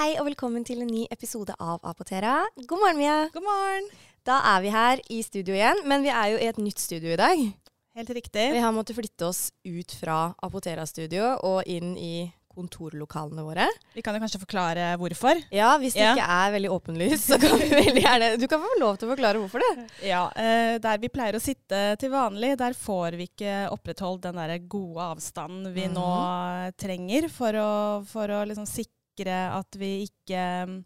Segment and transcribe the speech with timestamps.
[0.00, 2.38] Hei og velkommen til en ny episode av Apotera.
[2.64, 3.18] God morgen, Mia.
[3.34, 3.88] God morgen.
[4.24, 7.12] Da er vi her i studio igjen, men vi er jo i et nytt studio
[7.12, 7.42] i dag.
[7.98, 8.46] Helt riktig.
[8.54, 12.12] Vi har måttet flytte oss ut fra Apotera-studio og inn i
[12.50, 13.66] kontorlokalene våre.
[13.94, 15.38] Vi kan jo kanskje forklare hvorfor.
[15.54, 16.14] Ja, hvis det Ja.
[16.16, 19.12] ikke er veldig åpenlyst, så kan vi veldig gjerne Du kan få lov til å
[19.14, 19.84] forklare hvorfor det.
[20.08, 24.40] Ja, eh, Der vi pleier å sitte til vanlig, der får vi ikke opprettholdt den
[24.40, 26.72] der gode avstanden vi nå Mhm.
[26.76, 27.70] trenger for å,
[28.06, 30.78] for å liksom sikre at vi ikke mm,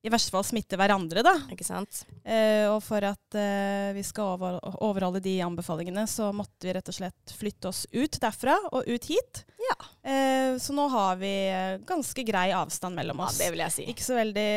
[0.00, 1.34] i verste fall smitter hverandre, da.
[1.52, 2.06] Ikke sant?
[2.24, 6.88] Eh, og for at eh, vi skal over, overholde de anbefalingene, så måtte vi rett
[6.88, 9.42] og slett flytte oss ut derfra og ut hit.
[9.60, 9.76] Ja.
[10.08, 13.36] Eh, så nå har vi eh, ganske grei avstand mellom oss.
[13.36, 13.86] Ja, det vil jeg si.
[13.92, 14.48] Ikke så veldig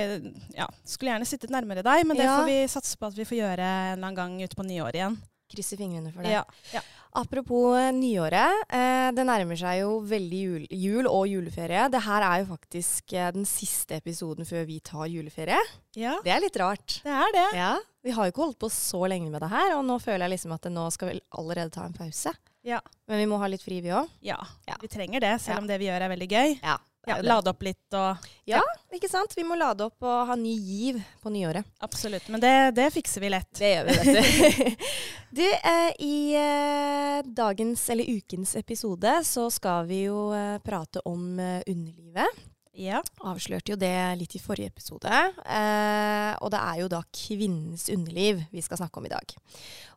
[0.56, 2.40] Ja, skulle gjerne sittet nærmere deg, men det Ja.
[2.40, 5.20] får vi satse på at vi får gjøre en eller annen gang utpå nyåret igjen.
[5.52, 6.38] Krysse fingrene for det.
[6.40, 6.46] Ja.
[6.72, 6.82] ja.
[7.16, 8.64] Apropos eh, nyåret.
[8.74, 11.86] Eh, det nærmer seg jo veldig jul, jul og juleferie.
[11.94, 15.60] Det her er jo faktisk eh, den siste episoden før vi tar juleferie.
[16.00, 17.00] ja, Det er litt rart.
[17.06, 17.46] det er det.
[17.60, 20.26] Ja, Vi har jo ikke holdt på så lenge med det her, og nå føler
[20.26, 22.34] jeg liksom at nå skal vi allerede ta en pause.
[22.64, 22.80] Ja.
[23.08, 24.10] Men vi må ha litt fri, vi òg.
[24.24, 24.40] ja.
[24.68, 24.76] Ja.
[24.82, 26.58] Vi trenger det, selv om det vi gjør er veldig gøy.
[26.64, 27.28] Ja, Ja, det.
[27.28, 28.62] lade opp litt og Ja,
[28.96, 29.34] Ikke sant?
[29.36, 31.68] Vi må lade opp og ha ny giv på nyåret.
[31.84, 32.30] Absolutt.
[32.32, 33.50] Men det, det fikser vi lett.
[33.60, 34.88] Det gjør vi, vet du.
[35.42, 41.40] du, eh, i eh, dagens, eller ukens episode, så skal vi jo eh, prate om
[41.40, 42.44] eh, underlivet.
[42.74, 43.02] Ja.
[43.22, 45.10] avslørte jo det litt i forrige episode.
[45.46, 49.36] Eh, og det er jo da kvinnens underliv vi skal snakke om i dag.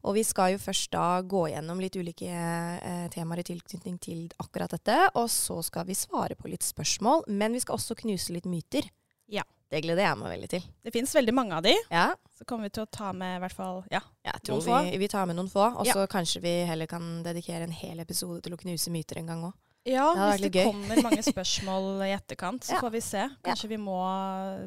[0.05, 4.27] Og vi skal jo først da gå gjennom litt ulike eh, temaer i tilknytning til
[4.45, 4.99] akkurat dette.
[5.17, 8.89] Og så skal vi svare på litt spørsmål, men vi skal også knuse litt myter.
[9.33, 9.43] Ja.
[9.73, 10.67] Det gleder jeg meg veldig til.
[10.87, 11.73] Det fins veldig mange av de.
[11.91, 13.99] Ja, Så kommer vi til å ta med i hvert fall Ja.
[14.23, 14.91] jeg tror Noen få?
[14.93, 15.65] vi, vi tar med noen få.
[15.81, 15.95] Og Ja.
[15.97, 19.43] så kanskje vi heller kan dedikere en hel episode til å knuse myter en gang
[19.49, 19.55] òg.
[19.87, 20.65] Ja, Det hvis det gøy.
[20.67, 22.81] kommer mange spørsmål i etterkant, så Ja.
[22.83, 23.23] får vi se.
[23.47, 23.99] Kanskje vi må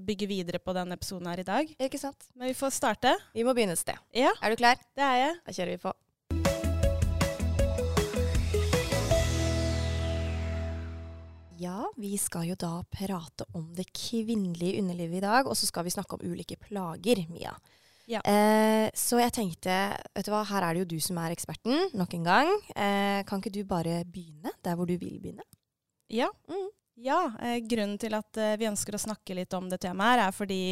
[0.08, 1.74] bygge videre på denne episoden her i dag.
[1.80, 2.30] Ikke sant?
[2.36, 3.18] Men vi får starte.
[3.36, 4.00] Vi må begynne et sted.
[4.16, 4.80] Ja, Er du klar?
[4.96, 5.36] det er jeg.
[5.46, 5.94] Da kjører vi på.
[11.60, 15.84] Ja, vi skal jo da prate om det kvinnelige underlivet i dag, og så skal
[15.84, 17.52] vi snakke om ulike plager, Mia.
[18.10, 18.24] Ja.
[18.26, 19.76] Eh, så jeg tenkte,
[20.18, 22.50] vet du hva, her er det jo du som er eksperten, nok en gang.
[22.74, 25.46] Eh, kan ikke du bare begynne der hvor du vil begynne?
[26.10, 26.32] Ja.
[26.50, 26.70] Mm.
[27.06, 30.34] ja eh, grunnen til at eh, vi ønsker å snakke litt om det temaet, er
[30.34, 30.64] fordi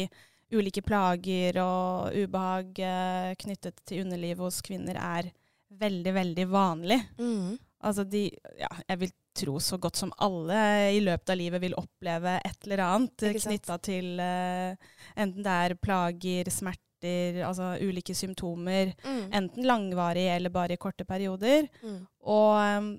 [0.50, 5.30] ulike plager og ubehag eh, knyttet til underlivet hos kvinner er
[5.78, 6.98] veldig, veldig vanlig.
[7.20, 7.54] Mm.
[7.86, 8.26] Altså de
[8.58, 10.58] Ja, jeg vil tro så godt som alle
[10.90, 14.74] i løpet av livet vil oppleve et eller annet knytta til eh,
[15.14, 18.94] enten det er plager, smerter, altså ulike symptomer.
[19.04, 19.30] Mm.
[19.32, 21.68] Enten langvarig eller bare i korte perioder.
[21.82, 22.00] Mm.
[22.26, 22.90] Og um,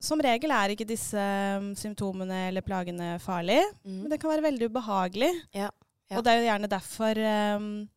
[0.00, 1.16] som regel er ikke disse
[1.58, 4.02] um, symptomene eller plagene farlige, Mm.
[4.02, 5.32] men det kan være veldig ubehagelig.
[5.54, 5.70] Ja,
[6.10, 6.18] ja.
[6.18, 7.18] Og det er jo gjerne derfor
[7.56, 7.88] um,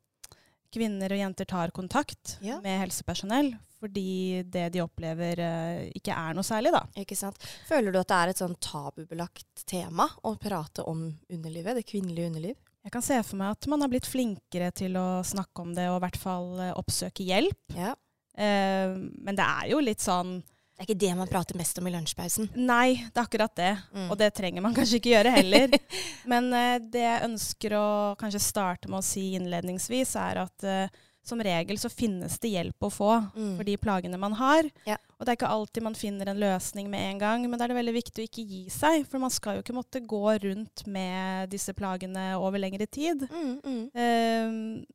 [0.73, 2.59] kvinner og jenter tar kontakt Ja.
[2.61, 6.85] med helsepersonell, fordi det de opplever uh, ikke er noe særlig, da.
[6.95, 7.37] Ikke sant?
[7.67, 12.27] Føler du at det er et sånn tabubelagt tema å prate om underlivet, det kvinnelige
[12.31, 12.55] underliv?
[12.89, 15.83] Jeg kan se for meg at man har blitt flinkere til å snakke om det
[15.91, 17.75] og i hvert fall uh, oppsøke hjelp.
[17.77, 17.91] Ja.
[18.33, 21.85] Uh, men det er jo litt sånn Det er ikke det man prater mest om
[21.85, 22.49] i lunsjpausen.
[22.57, 23.75] Nei, det er akkurat det.
[23.93, 24.07] Mm.
[24.07, 25.77] Og det trenger man kanskje ikke gjøre heller.
[26.31, 31.01] Men eh, det jeg ønsker å kanskje starte med å si innledningsvis, er at eh,
[31.29, 33.55] som regel så finnes det hjelp å få Mm.
[33.57, 34.67] for de plagene man har.
[34.89, 34.97] Ja.
[35.19, 37.73] Og det er ikke alltid man finner en løsning med en gang, men da er
[37.73, 39.05] det veldig viktig å ikke gi seg.
[39.07, 43.27] For man skal jo ikke måtte gå rundt med disse plagene over lengre tid.
[43.29, 43.83] Mm, mm.
[43.95, 44.85] Um,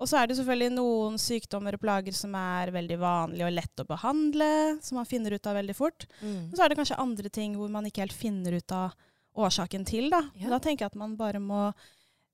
[0.00, 3.82] og så er det selvfølgelig noen sykdommer og plager som er veldig vanlige og lett
[3.82, 6.06] å behandle, som man finner ut av veldig fort.
[6.22, 6.46] Mm.
[6.50, 8.94] Og så er det kanskje andre ting hvor man ikke helt finner ut av
[9.36, 10.08] årsaken til.
[10.10, 10.48] Da, Ja.
[10.48, 11.72] da tenker jeg at man bare må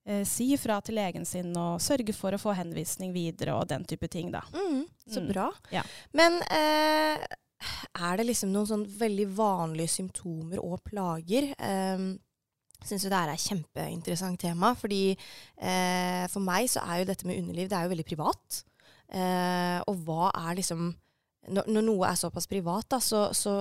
[0.06, 3.84] eh, si ifra til legen sin og sørge for å få henvisning videre og den
[3.84, 4.30] type ting.
[4.34, 4.42] Da.
[4.54, 5.28] Mm, så Mm.
[5.32, 5.48] bra.
[5.72, 5.82] Ja.
[6.12, 7.26] Men eh,
[7.98, 11.52] er det liksom noen sånn veldig vanlige symptomer og plager?
[11.56, 12.18] Jeg
[12.84, 15.16] Syns jo det er et kjempeinteressant tema, fordi
[15.58, 18.58] eh, for meg så er jo dette med underliv det er jo veldig privat.
[19.08, 20.94] Eh, og hva er liksom
[21.48, 23.60] Når, når noe er såpass privat, da, så, så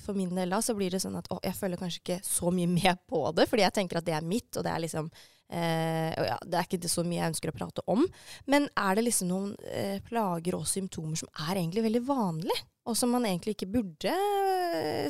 [0.00, 2.52] for min del da, så blir det sånn at å, jeg følger kanskje ikke så
[2.54, 5.08] mye med på det, fordi jeg tenker at det er mitt, og det er liksom
[5.12, 8.04] eh, ja, Det er ikke det så mye jeg ønsker å prate om.
[8.50, 12.98] Men er det liksom noen eh, plager og symptomer som er egentlig veldig vanlige, og
[12.98, 14.12] som man egentlig ikke burde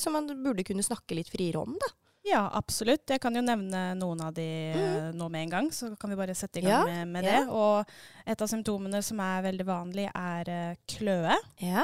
[0.04, 1.88] Som man burde kunne snakke litt friere om, da?
[2.22, 3.02] Ja, absolutt.
[3.10, 4.46] Jeg kan jo nevne noen av de
[4.76, 5.16] mm.
[5.18, 6.86] nå med en gang, så kan vi bare sette i gang.
[6.86, 7.40] Ja, med, med ja.
[7.40, 7.48] det.
[7.50, 11.34] Og et av symptomene som er veldig vanlig, er eh, kløe.
[11.64, 11.82] Ja.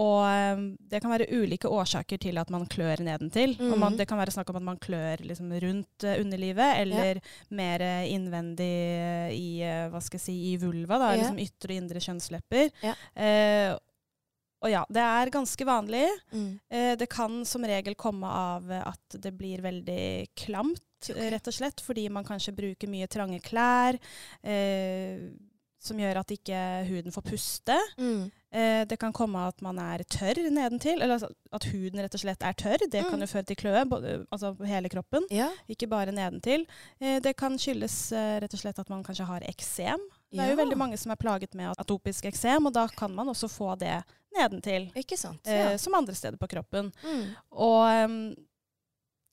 [0.00, 3.54] Og eh, det kan være ulike årsaker til at man klør nedentil.
[3.68, 7.20] Og man, det kan være snakk om at man klør liksom rundt eh, underlivet, eller
[7.52, 8.72] mer eh, innvendig
[9.36, 9.48] i,
[9.92, 11.20] hva skal jeg si, i vulva, da, Ja.
[11.20, 12.70] liksom ytre og indre kjønnslepper.
[12.82, 12.94] Ja.
[13.14, 13.74] Eh,
[14.62, 16.06] og ja, det er ganske vanlig.
[16.30, 16.50] Mm.
[16.70, 21.32] Eh, det kan som regel komme av at det blir veldig klamt, okay.
[21.34, 23.98] rett og slett, fordi man kanskje bruker mye trange klær,
[24.46, 25.32] eh,
[25.82, 26.58] som gjør at ikke
[26.88, 27.76] huden får puste.
[27.98, 28.30] Mm.
[28.52, 32.20] Eh, det kan komme at man er tørr nedentil, eller altså at huden rett og
[32.22, 32.78] slett er tørr.
[32.90, 33.24] Det kan Mm.
[33.24, 33.82] jo føre til kløe,
[34.30, 35.48] altså hele kroppen, Ja.
[35.68, 36.66] ikke bare nedentil.
[37.00, 39.98] Eh, det kan skyldes eh, rett og slett at man kanskje har eksem.
[40.32, 43.26] Det er jo veldig mange som er plaget med atopisk eksem, og da kan man
[43.28, 44.02] også få det
[44.38, 45.40] nedentil, Ikke sant.
[45.46, 45.76] eh, Ja.
[45.76, 46.92] som andre steder på kroppen.
[47.04, 47.34] Mm.
[47.52, 48.34] Og em,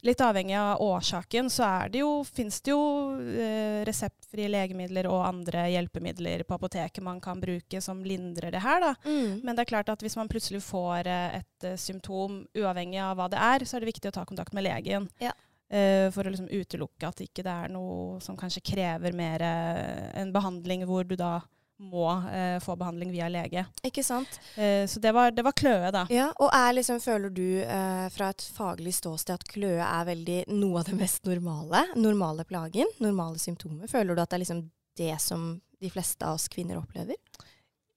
[0.05, 2.83] litt avhengig av årsaken, så er det jo, fins det jo
[3.19, 8.79] eh, reseptfrie legemidler og andre hjelpemidler på apoteket man kan bruke som lindrer det her.
[8.83, 8.93] da.
[9.03, 9.41] Mm.
[9.43, 13.19] Men det er klart at hvis man plutselig får eh, et eh, symptom, uavhengig av
[13.19, 15.09] hva det er, så er det viktig å ta kontakt med legen.
[15.19, 15.35] Ja.
[15.69, 20.07] Eh, for å liksom utelukke at ikke det er noe som kanskje krever mer eh,
[20.17, 21.35] en behandling hvor du da
[21.79, 23.63] må eh, få behandling via lege.
[23.87, 24.39] Ikke sant.
[24.55, 26.03] Eh, så det var, det var kløe, da.
[26.11, 30.41] Ja, og er liksom, føler du eh, fra et faglig ståsted at kløe er veldig
[30.51, 31.85] noe av det mest normale?
[31.95, 32.91] Normale plagen?
[32.99, 33.87] Normale symptomer?
[33.91, 34.65] Føler du at det er liksom
[34.99, 37.15] det som de fleste av oss kvinner opplever?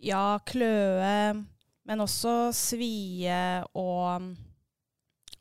[0.02, 1.34] Ja, kløe,
[1.87, 3.37] men også svie
[3.79, 4.31] og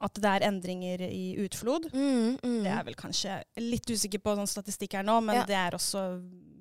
[0.02, 1.90] at det er endringer i utflod.
[1.94, 2.64] Mm, mm.
[2.66, 5.46] Det er vel kanskje litt usikker på sånn statistikk her nå, men Ja.
[5.46, 6.04] det er også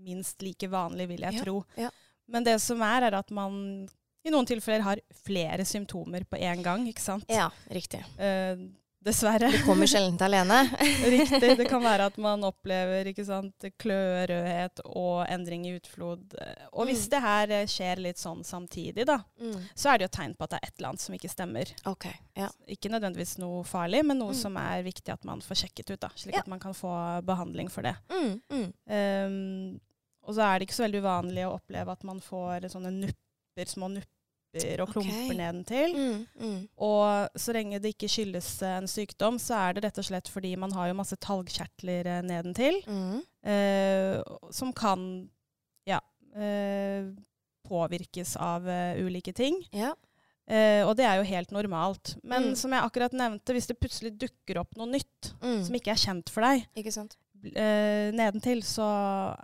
[0.04, 1.64] minst like vanlig, vil jeg Ja, tro.
[1.76, 1.90] ja.
[2.28, 3.88] Men det som er, er at man
[4.24, 7.24] i noen tilfeller har flere symptomer på én gang, ikke sant?
[7.28, 8.04] Ja, riktig.
[8.18, 8.56] Eh,
[9.04, 9.48] dessverre.
[9.50, 10.58] Det kommer sjelden alene.
[11.14, 11.56] Riktig.
[11.56, 13.08] Det kan være at man opplever
[13.80, 16.34] kløe, rødhet og endring i utflod.
[16.72, 17.10] Og hvis Mm.
[17.14, 19.56] det her skjer litt sånn samtidig, da, Mm.
[19.74, 21.72] så er det jo tegn på at det er et eller annet som ikke stemmer.
[21.86, 22.48] Okay, Ja.
[22.68, 24.40] Ikke nødvendigvis noe farlig, men noe Mm.
[24.42, 26.40] som er viktig at man får sjekket ut, da, slik Ja.
[26.40, 27.96] at man kan få behandling for det.
[28.86, 29.80] Um,
[30.26, 33.66] og så er det ikke så veldig uvanlig å oppleve at man får sånne nupper,
[33.66, 34.06] små nupper
[34.82, 35.36] og klumper okay.
[35.38, 35.92] nedentil.
[35.94, 36.58] Mm, mm.
[36.82, 40.56] Og så lenge det ikke skyldes en sykdom, så er det rett og slett fordi
[40.58, 43.22] man har jo masse talgkjertler eh, nedentil, Mm.
[43.46, 45.28] eh, som kan
[45.86, 46.00] ja,
[46.34, 47.06] eh,
[47.70, 49.60] påvirkes av uh, ulike ting.
[49.72, 49.92] Ja.
[50.50, 52.16] Eh, og det er jo helt normalt.
[52.24, 52.56] Men Mm.
[52.56, 55.62] som jeg akkurat nevnte, hvis det plutselig dukker opp noe nytt Mm.
[55.64, 57.16] som ikke er kjent for deg, Ikke sant.
[57.54, 58.86] Eh, nedentil, så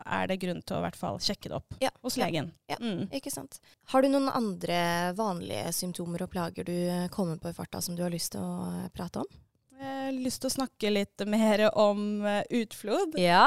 [0.04, 1.90] er det grunn til å i hvert fall sjekke det opp Ja.
[2.02, 2.52] hos legen.
[2.70, 2.76] Ja.
[2.80, 3.06] Mm.
[3.16, 3.58] Ikke sant.
[3.92, 7.96] Har du noen andre vanlige symptomer og plager du eh, kommer på i farta som
[7.96, 9.42] du har lyst til å eh, prate om?
[9.76, 13.18] Jeg har lyst til å snakke litt mer om eh, utflod.
[13.20, 13.44] Ja!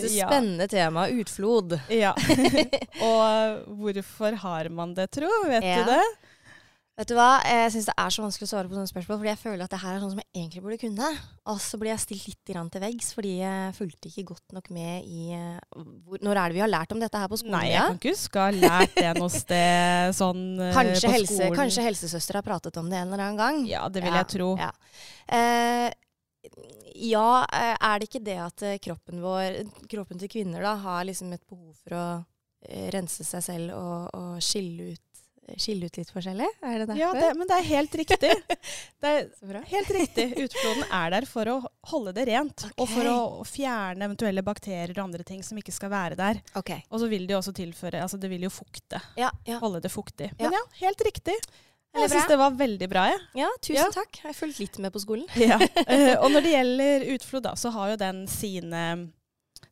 [0.00, 0.70] Så spennende ja.
[0.72, 1.08] tema.
[1.12, 1.74] Utflod.
[1.92, 2.14] Ja.
[3.04, 5.28] Og hvorfor har man det, tro?
[5.50, 5.82] Vet Ja.
[5.84, 6.04] du det?
[6.94, 7.40] Vet du hva?
[7.42, 9.72] Jeg syns det er så vanskelig å svare på sånne spørsmål, fordi jeg føler at
[9.72, 11.08] det her er sånn som jeg egentlig burde kunne.
[11.50, 15.08] Og så blir jeg stilt litt til veggs, fordi jeg fulgte ikke godt nok med
[15.10, 15.24] i
[15.74, 17.56] hvor, Når er det vi har lært om dette her på skolen?
[17.56, 21.14] Nei, jeg kan ikke huske å ha lært det noe sted sånn eh, Kanskje, på
[21.16, 21.58] helse, skolen.
[21.58, 23.58] kanskje helsesøster har pratet om det en eller annen gang?
[23.72, 24.52] Ja, det vil Ja, jeg tro.
[24.62, 24.70] Ja.
[25.34, 25.88] Eh,
[27.10, 31.02] ja, eh, er det ikke det at eh, kroppen vår, kroppen til kvinner da, har
[31.10, 32.06] liksom et behov for å
[32.94, 35.13] rense seg selv og, og skille, ut,
[35.60, 36.46] skille ut litt forskjellig?
[36.64, 37.00] Er det derfor?
[37.00, 38.30] Ja, det, men det er helt riktig.
[39.04, 40.24] Det er helt riktig.
[40.40, 41.56] Utfloden er der for å
[41.90, 42.64] holde det rent.
[42.80, 46.40] Og for å fjerne eventuelle bakterier og andre ting som ikke skal være der.
[46.56, 46.80] Okay.
[46.88, 49.02] Og så vil det jo også tilføre Altså det vil jo fukte.
[49.20, 49.58] Ja, ja.
[49.60, 50.30] Holde det fuktig.
[50.40, 51.36] Men ja, helt riktig.
[51.94, 53.20] Jeg syns det var veldig bra, jeg.
[53.44, 53.90] ja tusen Ja.
[53.94, 54.18] takk.
[54.22, 55.28] Jeg har fulgt litt med på skolen.
[55.38, 55.60] Ja.
[55.84, 58.80] Eh, og når det gjelder utflod, da, så har jo den sine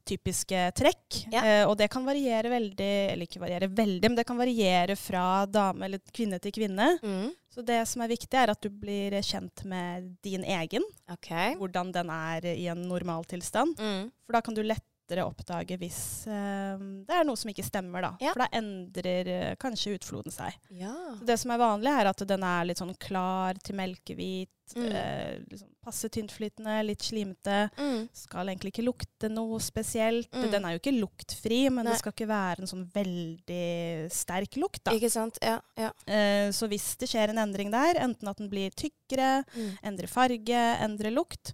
[0.08, 1.20] typiske trekk.
[1.32, 1.42] Ja.
[1.44, 5.44] Eh, og det kan variere veldig, eller ikke variere veldig, men det kan variere fra
[5.46, 6.88] dame eller kvinne til kvinne.
[7.02, 7.30] Mm.
[7.52, 11.54] Så det som er viktig, er at du blir kjent med din egen, Okay.
[11.60, 13.76] hvordan den er i en normaltilstand.
[13.78, 14.06] Mm.
[14.24, 14.62] For da kan du
[15.02, 18.12] lettere oppdage hvis eh, det er noe som ikke stemmer, da.
[18.22, 18.32] Ja.
[18.32, 20.54] For da endrer eh, kanskje utfloden seg.
[20.78, 20.94] Ja.
[21.22, 24.86] Det som er vanlig, er at den er litt sånn klar til melkehvit, Mm.
[24.88, 27.68] eh, liksom passe tyntflytende, litt slimete.
[27.76, 28.06] Mm.
[28.16, 30.30] Skal egentlig ikke lukte noe spesielt.
[30.32, 30.46] Mm.
[30.54, 31.92] Den er jo ikke luktfri, men Nei.
[31.92, 34.80] det skal ikke være en sånn veldig sterk lukt.
[34.86, 34.94] da.
[34.96, 35.36] Ikke sant?
[35.44, 35.58] Ja.
[35.76, 35.90] ja.
[36.06, 39.76] Eh, så hvis det skjer en endring der, enten at den blir tykkere, Mm.
[39.84, 41.52] endrer farge, endrer lukt,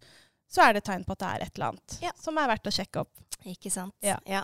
[0.49, 2.13] så er det tegn på at det er et eller annet Ja.
[2.19, 3.13] som er verdt å sjekke opp.
[3.45, 3.95] Ikke sant.
[4.01, 4.43] Ja.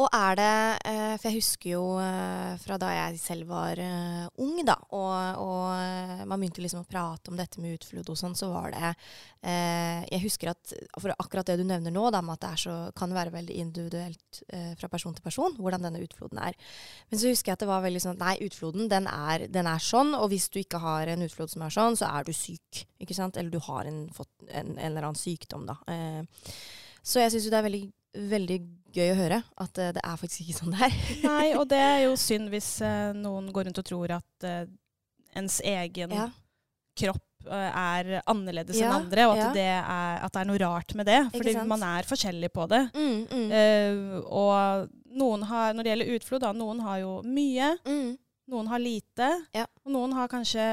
[0.00, 0.50] Og er det
[0.90, 5.40] eh, For jeg husker jo eh, fra da jeg selv var eh, ung, da, og,
[5.42, 8.92] og man begynte liksom å prate om dette med utflod og sånn, så var det
[9.44, 13.12] Jeg husker at for akkurat det du nevner nå, da, med at det så, kan
[13.12, 14.40] være veldig individuelt
[14.80, 16.56] fra person til person hvordan denne utfloden er.
[17.10, 19.82] Men så husker jeg at det var veldig sånn nei, utfloden den er, den er
[19.84, 22.86] sånn, og hvis du ikke har en utflod som er sånn, så er du syk.
[23.04, 23.36] ikke sant?
[23.40, 25.76] Eller du har en, fått en, en eller annen sykdom, da.
[27.04, 27.84] Så jeg syns jo det er veldig,
[28.32, 28.58] veldig
[28.94, 30.96] gøy å høre at eh, det er faktisk ikke sånn det er.
[31.28, 34.64] Nei, og det er jo synd hvis eh, noen går rundt og tror at eh,
[35.38, 36.28] ens egen ja.
[36.98, 39.48] kropp er annerledes Ja, enn andre, og at, ja.
[39.52, 41.18] det er, at det er noe rart med det.
[41.34, 42.86] Fordi man er forskjellig på det.
[42.96, 47.74] Mm, mm, Uh, og noen har, når det gjelder utflod, da, noen har jo mye,
[47.84, 48.08] mm.
[48.54, 49.66] noen har lite, Ja.
[49.84, 50.70] og noen har kanskje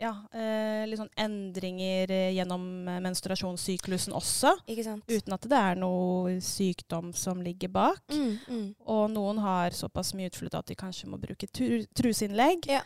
[0.00, 6.38] ja, eh, litt sånn endringer eh, gjennom eh, menstruasjonssyklusen også, uten at det er noe
[6.40, 8.00] sykdom som ligger bak.
[8.12, 8.66] Mm, mm.
[8.88, 12.64] Og noen har såpass mye utflytt at de kanskje må bruke tru- truseinnlegg.
[12.72, 12.80] Ja.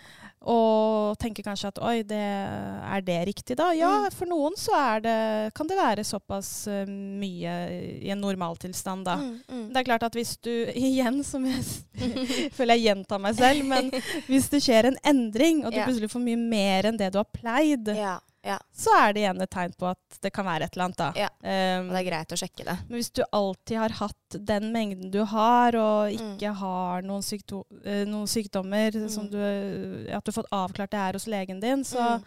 [0.45, 3.71] Og tenker kanskje at oi, det, er det riktig da?
[3.73, 4.11] Ja, Mm.
[4.13, 5.15] for noen så er det,
[5.57, 7.55] kan det være såpass eh, mye
[8.03, 9.15] i en normaltilstand da.
[9.23, 9.63] Mm, mm.
[9.73, 11.63] Det er klart at hvis du, igjen som jeg
[12.57, 13.89] føler jeg gjentar meg selv, men
[14.29, 15.87] hvis det skjer en endring, og du Ja.
[15.89, 18.59] plutselig får mye mer enn det du har pleid, Ja, ja.
[18.73, 21.13] så er det igjen et tegn på at det kan være et eller annet da.
[21.17, 21.29] Ja.
[21.43, 22.77] Um, Og det er greit å sjekke det.
[22.89, 26.37] men hvis du alltid har hatt den mengden du har, og Mm.
[26.39, 29.31] ikke har noen, sykdo eh, noen sykdommer som Mm.
[29.31, 32.25] du, at du har fått avklart det er hos legen din, så, Mm.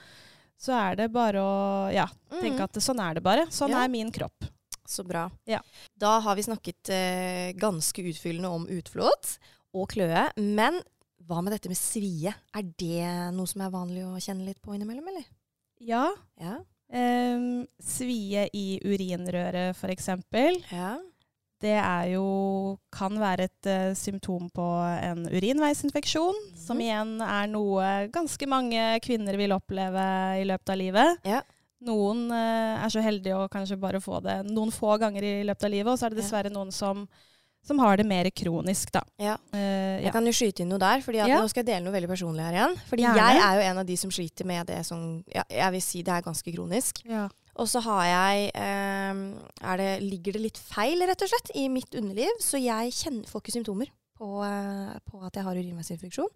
[0.60, 2.08] så er det bare å ja,
[2.42, 2.64] tenke Mm.
[2.64, 3.46] at sånn er det bare.
[3.48, 4.44] Sånn er min kropp.
[4.88, 5.30] Så bra.
[5.46, 5.60] Ja.
[6.00, 9.38] Da har vi snakket eh, ganske utfyllende om utflod
[9.76, 10.32] og kløe.
[10.38, 10.82] Men
[11.28, 12.34] hva med dette med svie?
[12.56, 15.26] Er det noe som er vanlig å kjenne litt på innimellom, eller?
[15.80, 16.58] Ja, Ja.
[16.94, 20.62] um, svie i urinrøret for eksempel.
[20.72, 20.98] ja.
[21.60, 24.66] Det er jo, kan være et uh, symptom på
[25.02, 26.84] en urinveisinfeksjon, som Mhm.
[26.86, 30.04] igjen er noe ganske mange kvinner vil oppleve
[30.40, 31.18] i løpet av livet.
[31.26, 31.42] Ja.
[31.82, 35.64] Noen uh, er så heldige å kanskje bare få det noen få ganger i løpet
[35.66, 37.08] av livet, og så er det dessverre noen som,
[37.68, 39.02] som har det mer kronisk, da.
[39.22, 39.36] Ja.
[39.54, 41.26] Eh, Jeg kan jo skyte inn noe der, for Ja.
[41.28, 42.78] nå skal jeg dele noe veldig personlig her igjen.
[42.88, 43.26] Fordi Gjerne.
[43.28, 46.02] jeg er jo en av de som sliter med det som ja, Jeg vil si
[46.04, 47.04] det er ganske kronisk.
[47.06, 47.28] Ja.
[47.58, 49.14] Og så har jeg eh,
[49.66, 53.26] er det, Ligger det litt feil, rett og slett, i mitt underliv, så jeg kjenner,
[53.28, 56.30] får ikke symptomer på, eh, på at jeg har urinveisinfeksjon.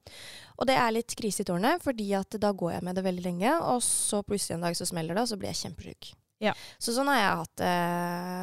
[0.58, 3.24] Og det er litt krise i tårnet, fordi at da går jeg med det veldig
[3.26, 6.12] lenge, og så plutselig en dag så smeller det, og så blir jeg kjempesyk.
[6.42, 6.54] Ja.
[6.82, 7.76] Så sånn har jeg hatt det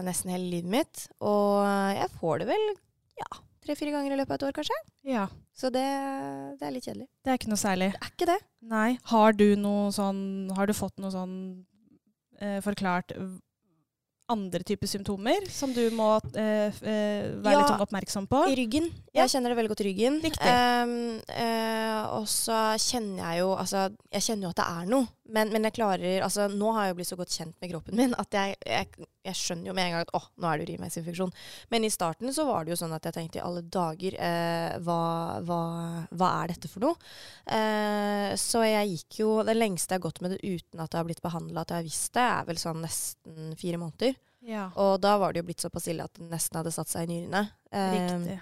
[0.06, 1.04] nesten hele livet mitt.
[1.20, 1.66] Og
[1.98, 2.66] jeg får det vel
[3.18, 3.28] ja,
[3.66, 4.78] tre-fire ganger i løpet av et år, kanskje.
[5.10, 5.26] ja.
[5.58, 5.82] Så det,
[6.60, 7.08] det er litt kjedelig.
[7.26, 7.88] Det er ikke noe særlig.
[7.96, 8.38] Det er ikke det.
[8.70, 8.88] Nei.
[9.10, 10.20] Har du noe sånn
[10.54, 11.34] Har du fått noe sånn
[12.38, 13.10] eh, forklart
[14.30, 17.60] andre typer symptomer som du må eh, eh, være Ja.
[17.64, 18.42] litt oppmerksom på?
[18.52, 18.90] I ryggen.
[19.14, 19.22] Ja.
[19.24, 20.18] Jeg kjenner det veldig godt i ryggen.
[20.46, 20.94] Ehm,
[21.32, 25.08] eh, og så kjenner jeg jo Altså, jeg kjenner jo at det er noe.
[25.28, 27.98] Men, men jeg klarer Altså, nå har jeg jo blitt så godt kjent med kroppen
[27.98, 30.68] min at jeg, jeg, jeg skjønner jo med en gang at å, nå er det
[30.68, 31.32] urinveisinfeksjon.
[31.74, 34.78] Men i starten så var det jo sånn at jeg tenkte i alle dager eh,
[34.86, 35.00] hva,
[35.44, 35.60] hva,
[36.10, 36.96] hva er dette for noe?
[37.44, 41.00] Eh, så jeg gikk jo Det lengste jeg har gått med det uten at det
[41.00, 44.16] har blitt behandla, at jeg har visst det, er vel sånn nesten fire måneder.
[44.48, 47.08] Ja, Og da var det jo blitt såpass ille at det nesten hadde satt seg
[47.08, 47.44] i nyrene.
[47.74, 48.38] Eh, riktig.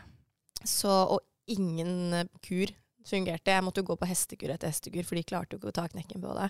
[0.62, 2.70] så, og ingen kur
[3.06, 3.54] fungerte.
[3.54, 5.88] Jeg måtte jo gå på hestekur etter hestekur, for de klarte jo ikke å ta
[5.92, 6.48] knekken på det.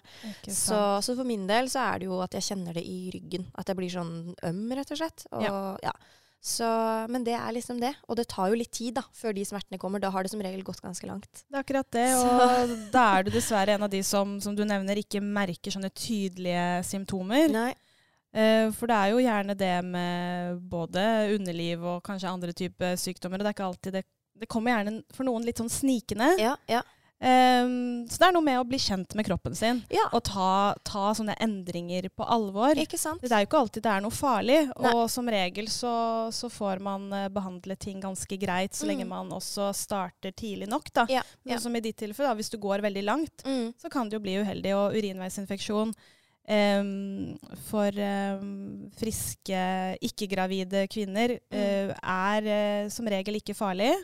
[0.48, 3.48] Så, så for min del så er det jo at jeg kjenner det i ryggen.
[3.58, 4.14] At jeg blir sånn
[4.46, 5.26] øm, rett og slett.
[5.36, 5.94] Og, ja.
[6.46, 6.66] Så,
[7.10, 7.92] men det er liksom det.
[8.06, 10.02] Og det tar jo litt tid da, før de smertene kommer.
[10.02, 11.42] Da har det som regel gått ganske langt.
[11.42, 14.62] Det er akkurat det, og da er du dessverre en av de som, som du
[14.68, 17.50] nevner, ikke merker sånne tydelige symptomer.
[17.50, 17.72] Nei.
[18.36, 21.02] Eh, for det er jo gjerne det med både
[21.34, 24.06] underliv og kanskje andre typer sykdommer, og det er ikke alltid det
[24.40, 26.34] Det kommer gjerne for noen litt sånn snikende.
[26.40, 26.82] Ja, ja.
[27.16, 30.02] Um, så det er noe med å bli kjent med kroppen sin, ja.
[30.12, 32.76] og ta, ta sånne endringer på alvor.
[32.76, 33.22] Ikke sant?
[33.24, 34.90] Det er jo ikke alltid det er noe farlig, Nei.
[34.92, 35.92] og som regel så,
[36.36, 38.90] så får man eh, behandle ting ganske greit, så Mm.
[38.92, 40.92] lenge man også starter tidlig nok.
[40.92, 41.06] Da.
[41.08, 41.58] Ja, Men ja.
[41.64, 43.72] Som i ditt tilfelle, da, hvis du går veldig langt, Mm.
[43.80, 44.74] så kan det jo bli uheldig.
[44.76, 45.94] Og urinveisinfeksjon
[46.48, 47.38] um,
[47.70, 49.62] for um, friske,
[50.04, 51.56] ikke-gravide kvinner Mm.
[51.56, 52.52] uh, er
[52.84, 53.94] uh, som regel ikke farlig.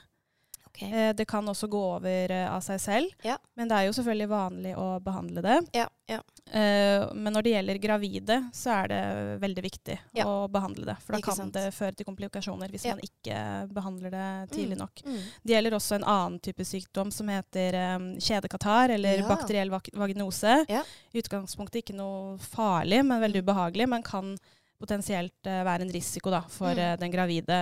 [0.73, 0.83] Ok.
[0.89, 3.37] Eh, det kan også gå over eh, av seg selv, Ja.
[3.57, 5.59] men det er jo selvfølgelig vanlig å behandle det.
[5.77, 6.21] Ja, ja.
[6.49, 9.01] Eh, men når det gjelder gravide, så er det
[9.43, 10.97] veldig viktig å behandle det.
[11.05, 11.53] For da Ikke kan sant.
[11.53, 14.27] det føre til komplikasjoner hvis man ikke behandler det
[14.57, 14.83] tidlig Mm.
[14.87, 15.03] nok.
[15.05, 15.21] Mm.
[15.45, 20.65] Det gjelder også en annen type sykdom som heter um, kjedekatar eller bakteriell vaginose.
[20.73, 20.83] Ja.
[21.13, 24.39] I utgangspunktet ikke noe farlig, men veldig ubehagelig, men kan
[24.83, 26.99] potensielt uh, være en risiko da, for Mm.
[26.99, 27.59] den gravide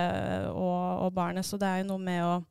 [0.55, 1.45] og, og barnet.
[1.45, 2.43] Så det er jo noe med å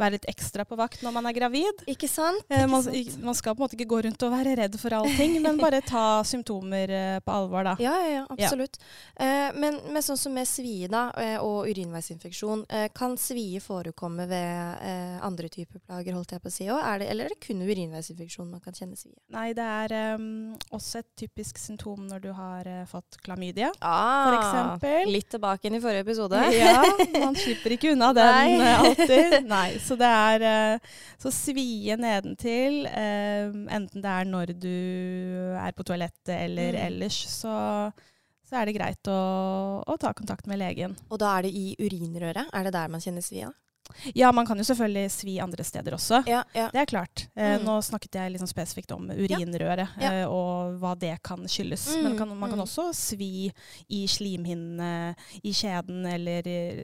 [0.00, 1.84] være litt ekstra på vakt når man er gravid.
[1.90, 2.44] Ikke sant?
[2.48, 3.18] Eh, Ikke man, sant?
[3.24, 5.82] man skal på en måte ikke gå rundt og være redd for allting, men bare
[5.84, 7.76] ta symptomer eh, på alvor, da.
[7.82, 8.80] Ja, ja, ja, absolutt.
[9.16, 11.06] Eh, men, men sånn som med svie da,
[11.44, 16.66] og urinveisinfeksjon, kan svie forekomme ved eh, andre typer plager, holdt jeg på å si?
[16.68, 19.16] Er eller er det kun urinveisinfeksjon man kan kjenne svie?
[19.34, 23.70] Nei, det er um, også et typisk symptom når du har uh, fått klamydia.
[23.84, 25.10] Ah, eksempel.
[25.12, 26.40] Litt tilbake inn i forrige episode.
[26.54, 26.82] Ja,
[27.24, 28.72] man slipper ikke unna den Nei.
[28.74, 29.38] alltid.
[29.50, 30.78] Nei, så det er eh,
[31.20, 34.74] Så svie nedentil, eh, enten det er når du
[35.60, 36.80] er på toalettet eller Mm.
[36.86, 37.54] ellers, så,
[38.44, 39.18] så er det greit å,
[39.86, 40.96] å ta kontakt med legen.
[41.10, 42.48] Og da er det i urinrøret?
[42.52, 43.50] Er det der man kjenner svie?
[44.14, 46.22] Ja, man kan jo selvfølgelig svi andre steder også.
[46.26, 46.68] Ja, ja.
[46.72, 47.26] Det er klart.
[47.36, 47.64] Eh, Mm.
[47.64, 50.10] Nå snakket jeg liksom spesifikt om urinrøret Ja.
[50.12, 51.96] eh, og hva det kan skyldes.
[51.96, 52.64] Mm, Men kan, man kan mm.
[52.64, 53.52] også svi
[53.88, 56.42] i slimhinnene, i kjeden eller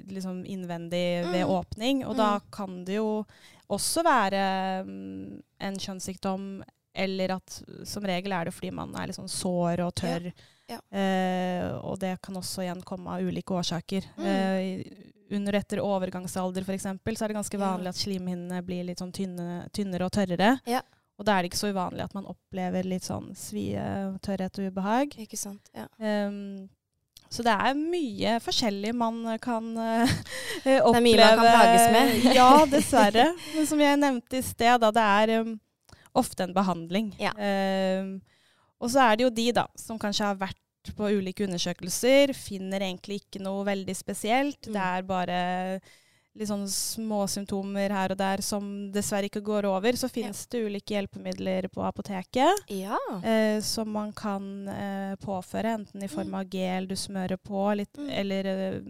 [0.09, 1.51] liksom innvendig ved Mm.
[1.51, 2.05] åpning.
[2.07, 2.51] Og da Mm.
[2.53, 3.25] kan det jo
[3.71, 6.63] også være um, en kjønnssykdom,
[6.95, 10.33] eller at som regel er det fordi man er litt sånn sår og tørr.
[10.93, 14.03] Eh, og det kan også igjen komme av ulike årsaker.
[14.19, 14.85] Mm.
[15.31, 16.89] Eh, under og etter overgangsalder f.eks.
[16.89, 20.57] så er det ganske vanlig at slimhinnene blir litt sånn tynne, tynnere og tørrere.
[20.69, 20.83] Ja.
[21.21, 23.83] Og da er det ikke så uvanlig at man opplever litt sånn svie,
[24.25, 25.17] tørrhet og ubehag.
[25.21, 25.69] Ikke sant.
[25.77, 25.85] Ja.
[26.01, 26.71] Um,
[27.31, 30.15] så det er mye forskjellig man kan uh,
[30.89, 30.97] oppleve.
[30.97, 32.25] Det er mye man kan plages med.
[32.41, 33.27] ja, dessverre.
[33.53, 35.53] Men som jeg nevnte i sted, da, det er um,
[36.17, 37.13] ofte en behandling.
[37.21, 37.37] Ja.
[37.37, 38.17] Um,
[38.81, 40.59] og så er det jo de da, som kanskje har vært
[40.97, 44.69] på ulike undersøkelser, finner egentlig ikke noe veldig spesielt.
[44.69, 44.73] Mm.
[44.77, 45.41] Det er bare
[46.39, 49.99] litt sånn små symptomer her og der som dessverre ikke går over.
[49.99, 52.97] Så finnes det ulike hjelpemidler på apoteket ja.
[53.25, 57.93] eh, som man kan eh, påføre, enten i form av gel du smører på, litt,
[57.99, 58.11] Mm.
[58.23, 58.81] eller eh,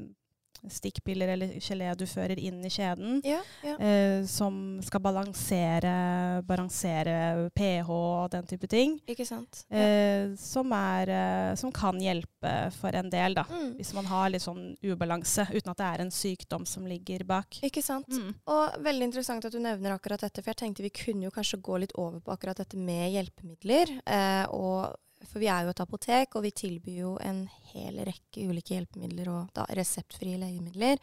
[0.68, 3.76] stikkpiller eller gelé du fører inn i kjeden, Ja, ja.
[3.78, 8.98] Eh, som skal balansere, balansere pH og den type ting.
[9.10, 9.64] Ikke sant.
[9.70, 9.84] Ja.
[9.84, 13.46] Eh, som, er, eh, som kan hjelpe for en del, da.
[13.48, 13.74] Mm.
[13.78, 17.60] Hvis man har litt sånn ubalanse, uten at det er en sykdom som ligger bak.
[17.66, 18.08] Ikke sant.
[18.10, 18.32] Mm.
[18.50, 21.62] Og veldig interessant at du nevner akkurat dette, for jeg tenkte vi kunne jo kanskje
[21.64, 23.96] gå litt over på akkurat dette med hjelpemidler.
[24.04, 24.96] Eh, og,
[25.28, 27.42] for vi er jo et apotek, og vi tilbyr jo en
[27.72, 30.96] hel rekke ulike hjelpemidler og da reseptfrie legemidler.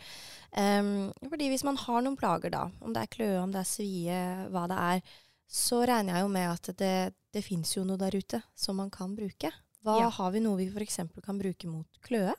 [0.58, 3.70] Um, fordi hvis man har noen plager, da, om det er kløe, om det er
[3.70, 4.20] svie,
[4.54, 5.02] hva det er,
[5.48, 6.96] så regner jeg jo med at det,
[7.34, 9.54] det fins jo noe der ute som man kan bruke.
[9.86, 10.10] Hva Ja.
[10.10, 11.00] har vi noe vi f.eks.
[11.24, 12.34] kan bruke mot kløe?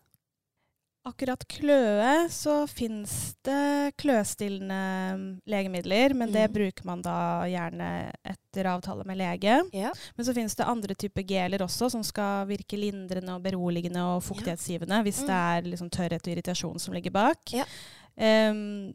[1.06, 6.52] Akkurat kløe, så finnes det kløstillende legemidler, men det Mhm.
[6.52, 9.62] bruker man da gjerne etter avtale med lege.
[9.72, 9.92] Ja.
[10.16, 14.22] Men så finnes det andre typer geler også, som skal virke lindrende og beroligende og
[14.22, 17.38] fuktighetsgivende, hvis det er liksom tørrhet og irritasjon som ligger bak.
[17.52, 17.64] Ja.
[18.50, 18.92] Um,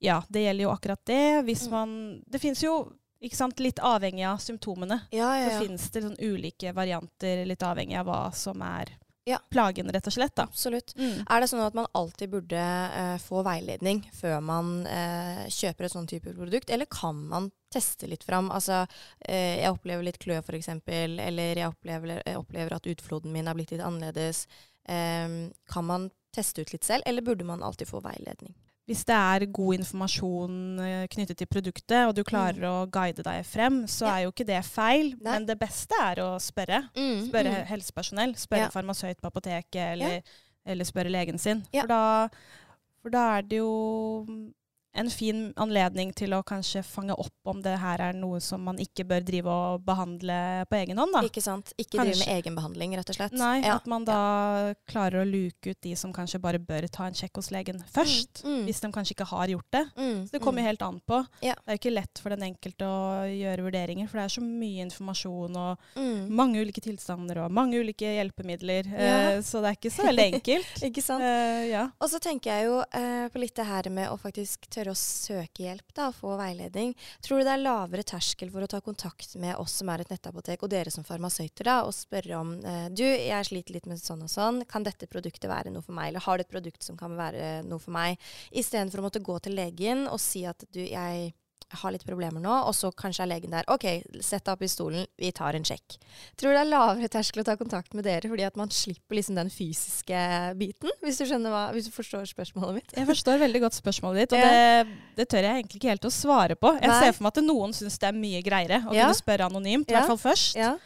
[0.00, 1.44] ja, det gjelder jo akkurat det.
[1.46, 1.70] Hvis Mm.
[1.70, 2.92] man Det finnes jo
[3.32, 5.00] sant, litt avhengig av symptomene.
[5.10, 5.60] Ja, ja, Så ja.
[5.66, 8.86] finnes det sånn ulike varianter, litt avhengig av hva som er
[9.28, 9.38] Ja.
[9.52, 10.34] plagen, rett og slett.
[10.38, 10.46] da.
[10.48, 10.94] Absolutt.
[10.96, 11.24] Mm.
[11.28, 15.94] Er det sånn at man alltid burde eh, få veiledning før man eh, kjøper et
[15.94, 18.50] sånn type produkt, eller kan man teste litt fram?
[18.54, 18.84] Altså,
[19.20, 23.58] eh, jeg opplever litt klø f.eks., eller jeg opplever, jeg opplever at utfloden min har
[23.58, 24.46] blitt litt annerledes.
[24.88, 28.54] Em, kan man teste ut litt selv, eller burde man alltid få veiledning?
[28.88, 33.44] Hvis det er god informasjon eh, knyttet til produktet, og du klarer å guide deg
[33.44, 34.08] frem, så Mm.
[34.08, 34.14] Ja.
[34.16, 35.10] er jo ikke det feil.
[35.20, 35.32] Nei.
[35.34, 36.78] Men det beste er å spørre.
[37.28, 37.66] Spørre mm.
[37.68, 38.32] helsepersonell.
[38.40, 38.70] Spørre Ja.
[38.72, 40.22] farmasøyt på apoteket, eller,
[40.64, 41.66] eller spørre legen sin.
[41.72, 41.82] Ja.
[41.82, 42.28] For, da,
[43.02, 43.72] for da er det jo
[44.98, 48.76] en fin anledning til å kanskje fange opp om det her er noe som man
[48.82, 51.12] ikke bør drive og behandle på egen hånd.
[51.14, 51.22] da.
[51.28, 51.72] Ikke sant?
[51.78, 52.26] Ikke drive Kanskje.
[52.26, 53.32] med egenbehandling, rett og slett.
[53.38, 53.76] Nei, Ja.
[53.76, 57.36] at man da klarer å luke ut de som kanskje bare bør ta en sjekk
[57.40, 58.42] hos legen først.
[58.44, 59.84] Mm, mm, Hvis de kanskje ikke har gjort det.
[59.96, 60.66] mm, Så det kommer mm.
[60.66, 61.26] helt an på.
[61.42, 61.54] Ja.
[61.54, 64.42] Det er jo ikke lett for den enkelte å gjøre vurderinger, for det er så
[64.42, 66.28] mye informasjon og Mm.
[66.30, 68.84] mange ulike tilstander og mange ulike hjelpemidler.
[68.86, 69.30] Ja.
[69.32, 70.82] Eh, så det er ikke så veldig enkelt.
[70.88, 71.22] Ikke sant?
[71.22, 71.88] Eh, ja.
[72.00, 74.98] Og så tenker jeg jo eh, på litt det her med å faktisk tørre å
[74.98, 76.94] søke hjelp da, og få veiledning.
[77.24, 80.12] Tror du det er lavere terskel for å ta kontakt med oss som er et
[80.12, 84.00] nettapotek, og dere som farmasøyter, da, og spørre om eh, Du, jeg sliter litt med
[84.02, 84.62] sånn og sånn.
[84.70, 86.12] Kan dette produktet være noe for meg?
[86.12, 88.18] Eller har du et produkt som kan være noe for meg?
[88.50, 91.32] Istedenfor å måtte gå til legen og si at du, jeg
[91.70, 93.66] har litt problemer nå, og så kanskje er legen der.
[93.68, 93.84] OK,
[94.24, 95.98] sett deg opp i stolen, vi tar en sjekk.
[96.40, 99.36] Tror det er lavere terskel å ta kontakt med dere fordi at man slipper liksom
[99.38, 100.22] den fysiske
[100.58, 100.92] biten?
[101.04, 102.96] Hvis du hva, hvis du forstår spørsmålet mitt?
[102.96, 104.48] Jeg forstår veldig godt spørsmålet ditt, og Ja.
[104.84, 106.72] det, det tør jeg egentlig ikke helt å svare på.
[106.80, 107.00] Jeg Nei.
[107.02, 109.04] ser for meg at noen syns det er mye greiere å Ja.
[109.06, 110.00] kunne spørre anonymt, i Ja.
[110.00, 110.56] hvert fall først.
[110.56, 110.76] Ja.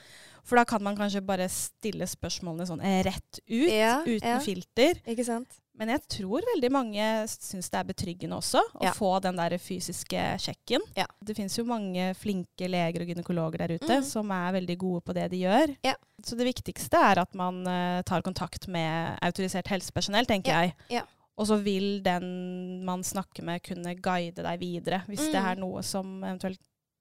[0.43, 3.71] For da kan man kanskje bare stille spørsmålene sånn rett ut,
[4.07, 4.39] uten ja.
[4.43, 4.99] filter.
[5.07, 5.62] Ikke sant?
[5.79, 8.91] Men jeg tror veldig mange syns det er betryggende også å Ja.
[8.93, 10.81] få den der fysiske sjekken.
[10.95, 11.07] Ja.
[11.25, 14.05] Det fins jo mange flinke leger og gynekologer der ute mm.
[14.05, 15.73] som er veldig gode på det de gjør.
[15.83, 15.95] Ja.
[16.23, 20.75] Så det viktigste er at man uh, tar kontakt med autorisert helsepersonell, tenker Ja, jeg.
[20.91, 21.03] ja.
[21.41, 25.49] Og så vil den man snakker med, kunne guide deg videre, hvis det Mm.
[25.51, 26.61] er noe som eventuelt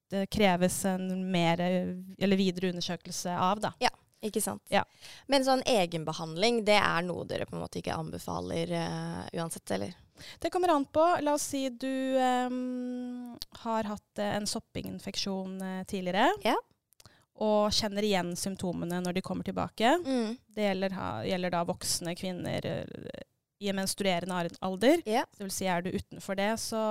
[0.10, 3.60] det kreves en mer eller videre undersøkelse av.
[3.62, 3.71] Da.
[4.21, 4.62] Ikke sant?
[4.69, 4.84] Ja.
[5.31, 9.95] Men sånn egenbehandling, det er noe dere på en måte ikke anbefaler uh, uansett, eller?
[10.39, 11.05] Det kommer an på.
[11.25, 16.29] La oss si du um, har hatt uh, en soppinfeksjon uh, tidligere.
[16.45, 16.57] Ja.
[17.41, 19.95] Og kjenner igjen symptomene når de kommer tilbake.
[20.05, 20.38] Mm.
[20.53, 23.23] Det gjelder, ha, gjelder da voksne kvinner eh,
[23.62, 25.01] i en menstruerende alder.
[25.10, 25.23] Ja.
[25.38, 26.84] Det vil si er du utenfor det, så,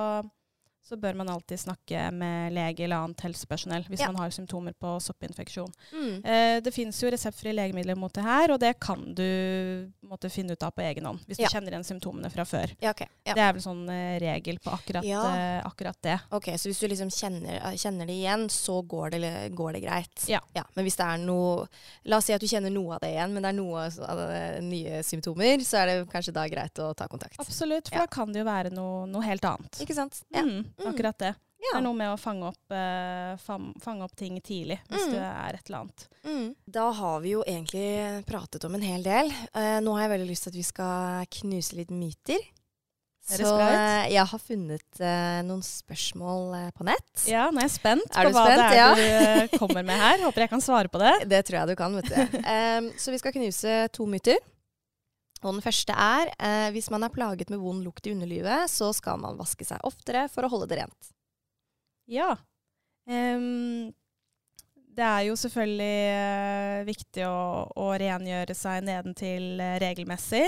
[0.82, 4.06] så bør man alltid snakke med lege eller annet helsepersonell hvis Ja.
[4.10, 5.70] man har symptomer på soppinfeksjon.
[5.92, 6.24] Mm.
[6.24, 10.52] Eh, det finnes jo reseptfrie legemidler mot det her, og det kan du måtte finne
[10.52, 11.46] ut av på egen hånd hvis Ja.
[11.48, 12.74] du kjenner igjen symptomene fra før.
[12.80, 13.06] Ja, okay.
[13.24, 13.34] Ja.
[13.34, 16.20] Det er vel sånn eh, regel på akkurat, eh, akkurat det.
[16.32, 19.82] Ok, Så hvis du liksom kjenner, eh, kjenner det igjen, så går det, går det
[19.84, 20.28] greit?
[20.28, 20.40] Ja.
[20.74, 21.68] Men hvis det er noe
[22.04, 24.16] La oss si at du kjenner noe av det igjen, men det er noe av
[24.18, 27.36] det nye symptomer, så er det kanskje da greit å ta kontakt?
[27.38, 29.70] Absolutt, for da kan det jo være noe, noe helt annet.
[29.80, 30.22] Ikke sant?
[30.34, 30.42] Ja.
[30.42, 31.35] Mm, akkurat det.
[31.61, 31.74] Ja.
[31.74, 33.37] Det er noe med å fange opp, eh,
[33.85, 35.11] fange opp ting tidlig, hvis Mm.
[35.12, 36.09] det er et eller annet.
[36.24, 36.54] Mm.
[36.66, 39.28] Da har vi jo egentlig pratet om en hel del.
[39.54, 42.38] Eh, nå har jeg veldig lyst til at vi skal knuse litt myter.
[43.30, 47.26] Så eh, jeg har funnet eh, noen spørsmål eh, på nett.
[47.28, 48.56] Ja, nå er jeg spent Er på hva spent?
[48.56, 48.94] det er Ja.
[48.96, 49.02] du
[49.52, 50.18] eh, kommer med her.
[50.24, 51.12] Håper jeg kan svare på det.
[51.28, 52.96] Det tror jeg du kan, vet du.
[52.98, 54.38] Så vi skal knuse to myter.
[55.42, 58.90] Og den første er eh, hvis man er plaget med vond lukt i underlivet, så
[58.96, 61.11] skal man vaske seg oftere for å holde det rent.
[62.11, 62.35] Ja.
[63.09, 63.92] Um,
[64.90, 67.38] det er jo selvfølgelig uh, viktig å,
[67.79, 70.44] å rengjøre seg nedentil uh, regelmessig.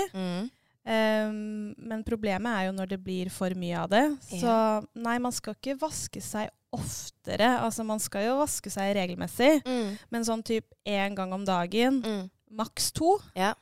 [0.83, 4.03] Em, men problemet er jo når det blir for mye av det.
[4.27, 4.53] Så
[4.99, 7.47] nei, man skal ikke vaske seg oftere.
[7.63, 9.93] Altså man skal jo vaske seg regelmessig, Mm.
[10.11, 12.29] men sånn typ én gang om dagen, Mm.
[12.51, 13.53] maks to, Ja.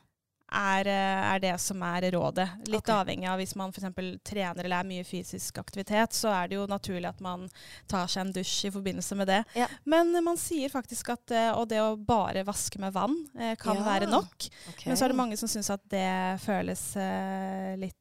[0.52, 2.48] Er, eh, er det som er rådet.
[2.68, 2.94] Litt okay.
[3.00, 3.88] avhengig av hvis man f.eks.
[4.26, 7.48] trener eller er mye fysisk aktivitet, så er det jo naturlig at man
[7.90, 9.40] tar seg en dusj i forbindelse med det.
[9.58, 9.68] Ja.
[9.88, 13.80] Men man sier faktisk at eh, og det å bare vaske med vann eh, kan
[13.82, 13.86] Ja.
[13.86, 14.48] være nok.
[14.74, 14.86] Okay.
[14.90, 16.82] Men så er det mange som syns at det føles
[17.80, 17.96] litt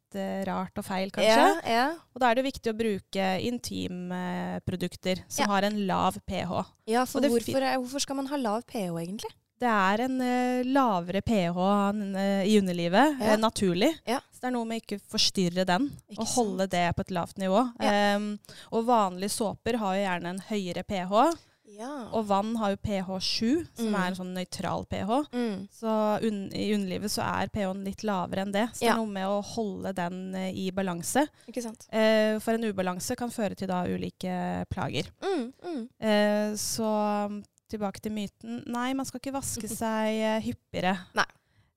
[0.47, 1.31] rart og feil, kanskje.
[1.31, 1.99] Yeah, yeah.
[2.11, 5.53] Og da er det jo viktig å bruke intimprodukter som yeah.
[5.53, 6.51] har en lav pH.
[6.91, 9.31] ja, for hvorfor, hvorfor skal man ha lav pH, egentlig?
[9.61, 11.59] Det er en uh, lavere pH
[11.91, 13.35] enn, eh, i underlivet, Ja.
[13.35, 13.91] uh, naturlig.
[14.09, 14.17] Ja.
[14.33, 17.37] Så det er noe med ikke forstyrre den, Ikke og holde det på et lavt
[17.37, 17.61] nivå.
[17.79, 18.15] Ja.
[18.17, 18.39] Um,
[18.73, 21.37] og vanlige såper har jo gjerne en høyere pH,
[21.77, 22.07] Ja.
[22.11, 23.95] og vann har jo pH 7, som Mm.
[23.95, 25.21] er en sånn nøytral pH.
[25.31, 25.67] Mm.
[25.71, 25.93] Så
[26.27, 28.67] un i underlivet så er pH-en litt lavere enn det.
[28.73, 31.27] Så det er noe med å holde den i balanse.
[31.47, 35.07] For en ubalanse kan føre til da ulike plager.
[35.23, 35.53] Mm.
[35.63, 36.57] Mm.
[36.57, 38.59] Så tilbake til myten.
[38.71, 40.97] Nei, man skal ikke vaske seg eh, hyppigere.
[41.17, 41.27] Nei.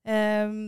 [0.04, 0.58] Um,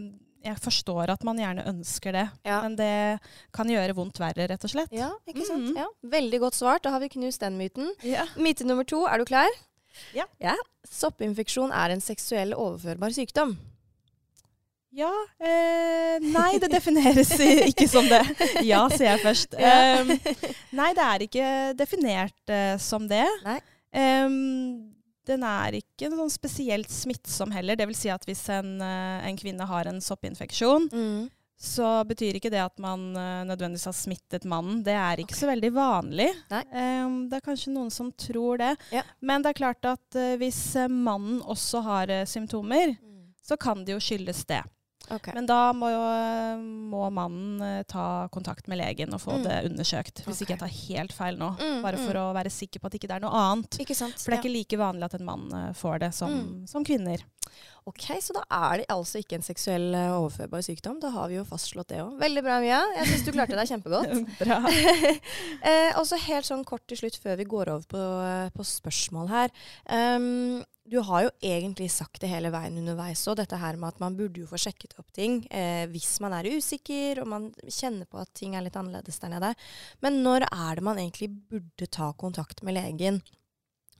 [0.46, 2.60] jeg forstår at man gjerne ønsker det, Ja.
[2.62, 3.18] men det
[3.52, 4.92] kan gjøre vondt verre, rett og slett.
[4.94, 5.72] ja, ikke sant?
[5.72, 5.80] Mhm.
[5.82, 5.86] Ja.
[6.16, 6.84] Veldig godt svart.
[6.86, 7.90] Da har vi knust den myten.
[8.06, 8.24] Ja.
[8.38, 9.50] Myte nummer to, er du klar?
[10.14, 10.26] Ja.
[10.86, 13.56] Soppinfeksjon er en seksuell overførbar sykdom.
[14.96, 15.10] Ja,
[15.44, 17.34] eh, Nei, det defineres
[17.70, 18.22] ikke som det.
[18.64, 19.56] Ja, sier jeg først.
[19.60, 19.72] Ja.
[20.00, 23.26] Eh, nei, det er ikke definert uh, som det.
[23.44, 23.58] Nei.
[23.92, 24.28] Eh,
[25.26, 27.76] den er ikke sånn spesielt smittsom heller.
[27.78, 31.30] Det vil si at hvis en, eh, en kvinne har en soppinfeksjon, Mm.
[31.58, 34.82] så betyr ikke det at man eh, nødvendigvis har smittet mannen.
[34.84, 36.28] Det er ikke så veldig vanlig.
[36.50, 38.76] Eh, det er kanskje noen som tror det.
[38.92, 39.02] Ja.
[39.20, 42.96] Men det er klart at uh, hvis mannen også har uh, symptomer,
[43.42, 44.62] så kan det jo skyldes det.
[45.14, 45.28] Ok.
[45.36, 46.00] Men da må, jo,
[46.90, 49.42] må mannen eh, ta kontakt med legen og få Mm.
[49.44, 50.24] det undersøkt.
[50.24, 50.44] Hvis okay.
[50.46, 51.52] ikke jeg tar helt feil nå.
[51.60, 52.22] Mm, Bare for mm.
[52.24, 53.78] å være sikker på at ikke det er noe annet.
[53.84, 54.18] Ikke sant?
[54.18, 56.66] For det er ikke like vanlig at en mann eh, får det som, Mm.
[56.66, 57.22] som kvinner.
[57.86, 60.98] Ok, Så da er det altså ikke en seksuell eh, overførbar sykdom.
[61.00, 62.16] Da har vi jo fastslått det òg.
[62.18, 62.80] Veldig bra, Mia.
[62.98, 64.16] Jeg syns du klarte deg kjempegodt.
[64.42, 64.58] Bra.
[65.70, 68.02] eh, og så helt sånn kort til slutt, før vi går over på,
[68.58, 69.54] på spørsmål her.
[69.86, 74.02] Ehm, du har jo egentlig sagt det hele veien underveis òg, dette her med at
[74.02, 78.06] man burde jo få sjekket opp ting eh, hvis man er usikker og man kjenner
[78.06, 79.54] på at ting er litt annerledes der nede.
[80.04, 83.20] Men når er det man egentlig burde ta kontakt med legen?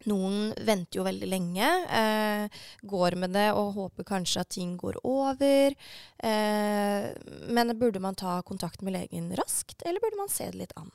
[0.07, 1.69] Noen venter jo veldig lenge,
[1.99, 5.75] eh, går med det og håper kanskje at ting går over.
[6.23, 7.07] Eh,
[7.51, 10.93] men burde man ta kontakt med legen raskt, eller burde man se det litt an?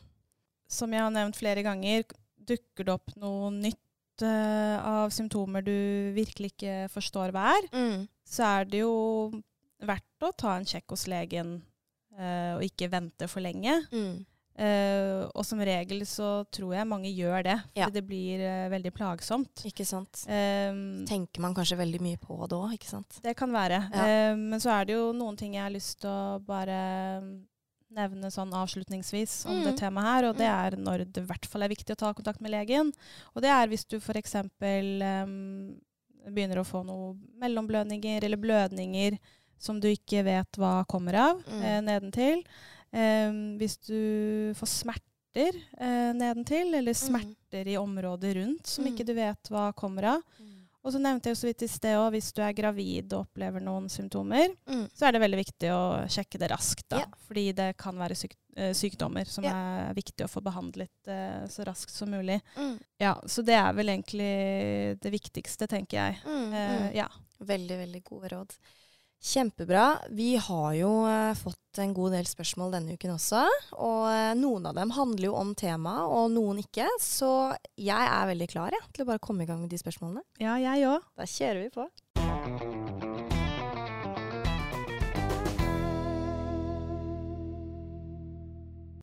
[0.71, 2.05] Som jeg har nevnt flere ganger,
[2.37, 3.81] dukker det opp noe nytt
[4.25, 8.07] eh, av symptomer du virkelig ikke forstår hva er, Mm.
[8.27, 9.31] så er det jo
[9.81, 11.61] verdt å ta en sjekk hos legen
[12.19, 13.79] uh, og ikke vente for lenge.
[13.91, 14.25] Mm.
[14.61, 17.87] Uh, og som regel så tror jeg mange gjør det, for Ja.
[17.89, 19.63] det blir uh, veldig plagsomt.
[19.65, 20.25] Ikke sant.
[20.27, 23.17] Um, Tenker man kanskje veldig mye på det òg, ikke sant.
[23.23, 23.79] det kan være.
[23.89, 24.33] Ja.
[24.33, 27.21] Uh, men så er det jo noen ting jeg har lyst til å bare
[27.91, 29.63] nevne sånn avslutningsvis om Mm.
[29.65, 32.13] det temaet her, og det er når det i hvert fall er viktig å ta
[32.13, 32.91] kontakt med legen.
[33.35, 34.35] Og det er hvis du f.eks.
[34.35, 35.79] Um,
[36.31, 39.17] begynner å få noen mellomblødninger eller blødninger
[39.61, 41.63] som du ikke vet hva kommer av Mm.
[41.63, 42.43] eh, nedentil.
[42.93, 48.93] Um, hvis du får smerter eh, nedentil, eller smerter i området rundt som Mm.
[48.95, 50.21] ikke du vet hva kommer av.
[50.83, 53.27] Og så nevnte jeg jo så vidt i sted òg, hvis du er gravid og
[53.27, 54.87] opplever noen symptomer, Mm.
[54.97, 56.87] så er det veldig viktig å sjekke det raskt.
[56.89, 56.97] da.
[57.03, 57.05] Ja.
[57.27, 59.51] Fordi det kan være syk eh, sykdommer som Ja.
[59.89, 62.41] er viktig å få behandlet uh, så raskt som mulig.
[62.57, 62.79] Mm.
[62.99, 66.17] Ja, Så det er vel egentlig det viktigste, tenker jeg.
[66.25, 66.49] Mm.
[66.51, 66.93] Mm.
[66.95, 67.07] ja.
[67.39, 68.57] Veldig, veldig gode råd.
[69.21, 69.99] Kjempebra.
[70.09, 73.43] Vi har jo eh, fått en god del spørsmål denne uken også.
[73.77, 76.87] Og eh, noen av dem handler jo om temaet, og noen ikke.
[76.97, 77.29] Så
[77.77, 80.25] jeg er veldig klar ja, til å bare komme i gang med de spørsmålene.
[80.41, 81.05] ja, jeg òg.
[81.21, 81.85] Da kjører vi på.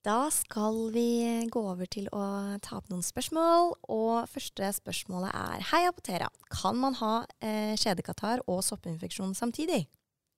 [0.09, 2.25] Da skal vi gå over til å
[2.65, 3.75] ta opp noen spørsmål.
[3.87, 6.27] Og første spørsmålet er Hei, Apotera.
[6.51, 9.85] Kan man ha eh, skjedekatarr og soppinfeksjon samtidig?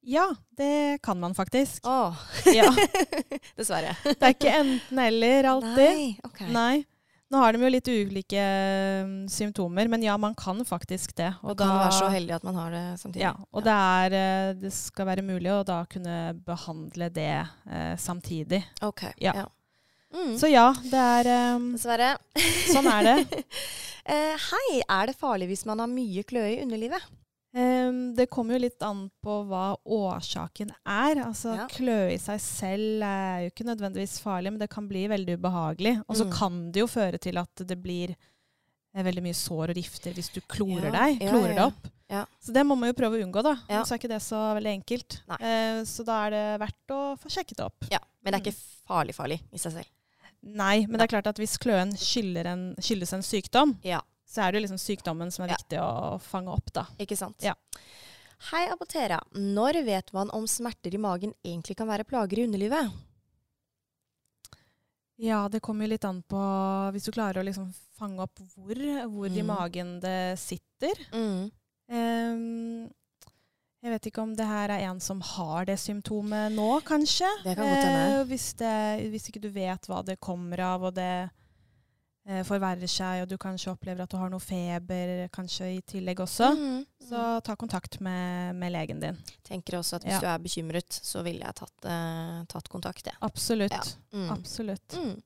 [0.03, 1.87] Ja, det kan man faktisk.
[1.87, 2.17] Åh,
[2.55, 2.71] Ja.
[3.57, 3.97] dessverre.
[4.05, 5.77] Det er ikke enten-eller alltid.
[5.77, 6.41] Nei, ok.
[6.55, 6.85] Nei.
[7.31, 8.43] Nå har de jo litt ulike
[9.07, 11.29] mm, symptomer, men ja, man kan faktisk det.
[11.47, 13.23] Og kan være så heldig at man har det samtidig.
[13.23, 17.95] Ja, og det, er, eh, det skal være mulig å da kunne behandle det eh,
[18.03, 18.65] samtidig.
[18.83, 19.05] Ok.
[19.23, 19.47] Ja.
[20.11, 20.35] Mm.
[20.43, 22.11] Så ja, det er eh, Dessverre.
[22.73, 23.17] Sånn er det.
[24.11, 27.05] Eh, hei, er det farlig hvis man har mye kløe i underlivet?
[27.53, 31.21] Em, det kommer jo litt an på hva årsaken er.
[31.25, 31.67] Altså, Ja.
[31.67, 35.97] Kløe i seg selv er jo ikke nødvendigvis farlig, men det kan bli veldig ubehagelig.
[36.09, 36.33] Og så Mm.
[36.33, 38.15] kan det jo føre til at det blir
[38.95, 41.21] eh, veldig mye sår og rifter hvis du klorer Ja, deg.
[41.21, 41.91] Klorer ja, det opp.
[42.11, 42.25] Ja.
[42.43, 43.57] Så det må man jo prøve å unngå, da.
[43.69, 43.83] Ja.
[43.85, 45.21] Så er ikke det så veldig enkelt.
[45.41, 47.87] Eh, så da er det verdt å få sjekket det opp.
[47.91, 48.59] Ja, Men det er ikke
[48.89, 49.87] farlig farlig i seg selv.
[50.43, 54.01] Nei, men det er klart at hvis kløen skyldes en, skyldes en sykdom, Ja.
[54.31, 55.57] Så er det liksom sykdommen som er Ja.
[55.59, 56.87] viktig å fange opp, da.
[57.03, 57.43] Ikke sant?
[57.43, 57.55] Ja.
[58.53, 59.19] Hei, Apotera.
[59.35, 62.93] Når vet man om smerter i magen egentlig kan være plager i underlivet?
[65.21, 66.41] Ja, det kommer jo litt an på
[66.95, 68.79] Hvis du klarer å liksom fange opp hvor,
[69.13, 69.47] hvor i Mm.
[69.47, 70.95] magen det sitter.
[71.13, 72.89] Ehm,
[73.83, 77.29] jeg vet ikke om det her er en som har det symptomet nå, kanskje.
[77.45, 78.21] Det kan godt hende.
[78.21, 81.31] Eh, hvis, det, hvis ikke du vet hva det kommer av, og det
[82.47, 86.51] forverrer seg, og du kanskje opplever at du har noe feber kanskje i tillegg også,
[86.55, 86.85] Mm.
[87.09, 89.17] så ta kontakt med, med legen din.
[89.43, 90.21] Tenker også at hvis Ja.
[90.21, 93.15] du er bekymret, så ville jeg tatt, eh, tatt kontakt, jeg.
[93.23, 93.73] Absolutt.
[93.73, 93.83] Ja.
[94.13, 94.31] Mm.
[94.37, 94.89] Absolutt.
[95.01, 95.23] Mm.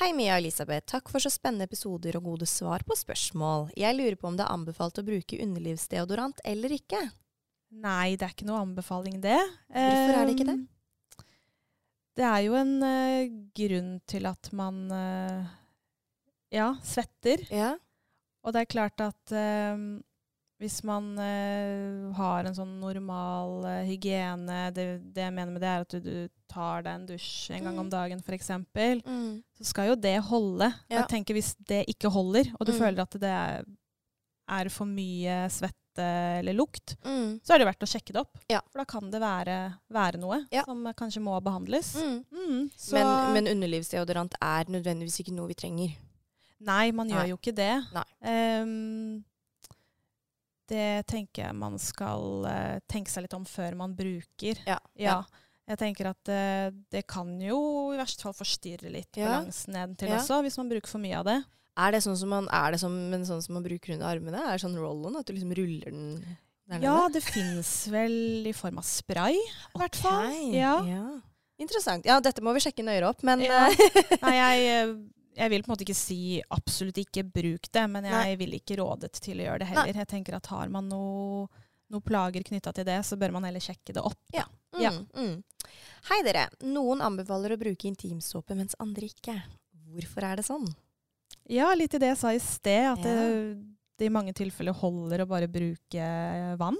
[0.00, 0.84] Hei, Mia og Elisabeth.
[0.86, 3.70] Takk for så spennende episoder og gode svar på spørsmål.
[3.74, 7.10] Jeg lurer på om det er anbefalt å bruke underlivsdeodorant eller ikke?
[7.72, 9.38] Nei, det er ikke noe anbefaling, det.
[9.72, 10.58] Hvorfor er det ikke det?
[10.58, 10.68] Ehm,
[12.18, 15.44] Det er jo en uh, grunn til at man eh,
[16.52, 17.44] ja, svetter.
[17.50, 17.76] Ja.
[18.44, 19.76] Og det er klart at eh,
[20.58, 25.68] hvis man eh, har en sånn normal eh, hygiene det, det jeg mener med det,
[25.70, 27.82] er at du, du tar deg en dusj en gang Mm.
[27.84, 28.48] om dagen f.eks.,
[29.04, 29.42] Mm.
[29.58, 30.72] så skal jo det holde.
[30.88, 31.02] Ja.
[31.02, 32.78] Jeg tenker Hvis det ikke holder, og du Mm.
[32.78, 33.64] føler at det er,
[34.48, 35.74] er for mye svette
[36.40, 37.40] eller lukt, Mm.
[37.44, 38.38] så er det verdt å sjekke det opp.
[38.48, 38.60] Ja.
[38.72, 40.62] For da kan det være, være noe Ja.
[40.64, 41.94] som kanskje må behandles.
[41.96, 42.24] Mm.
[42.32, 45.96] Mm, Men, men underlivsdeodorant er nødvendigvis ikke noe vi trenger.
[46.60, 47.30] Nei, man gjør Nei.
[47.30, 47.72] jo ikke det.
[48.26, 49.20] Ehm,
[50.68, 54.58] det tenker jeg man skal uh, tenke seg litt om før man bruker.
[54.68, 54.78] Ja.
[55.00, 55.20] Ja.
[55.68, 57.60] Jeg tenker at uh, det kan jo
[57.94, 59.38] i verste fall forstyrre litt Ja.
[59.38, 60.18] balansen nedentil Ja.
[60.20, 61.38] også, hvis man bruker for mye av det.
[61.78, 62.92] Er det sånn som man, er det som,
[63.24, 64.40] sånn som man bruker under armene?
[64.48, 65.16] Er det sånn roll-on?
[65.20, 66.36] At du liksom ruller den
[66.68, 70.26] der Ja, det fins vel i form av spray, i hvert fall.
[70.26, 70.74] Ok, Ja.
[71.58, 72.04] Interessant.
[72.06, 73.78] Ja, dette må vi sjekke nøyere opp, men eh,
[74.22, 74.90] Nei, jeg,
[75.38, 76.18] jeg vil på en måte ikke si
[76.54, 78.36] absolutt ikke bruk det, men jeg Nei.
[78.40, 79.94] vil ikke rådet til å gjøre det heller.
[80.02, 81.46] Jeg tenker at har man noe,
[81.94, 84.20] noe plager knytta til det, så bør man heller sjekke det opp.
[84.34, 84.44] Ja.
[84.74, 84.90] Mm, Ja.
[84.92, 85.70] Mm, mm.
[86.10, 86.48] Hei dere.
[86.68, 89.34] Noen anbefaler å bruke intimsåpe, mens andre ikke.
[89.88, 90.66] Hvorfor er det sånn?
[91.48, 93.14] Ja, litt i det jeg sa i sted, at Ja.
[93.14, 93.58] det,
[93.98, 96.08] det i mange tilfeller holder å bare bruke
[96.60, 96.76] vann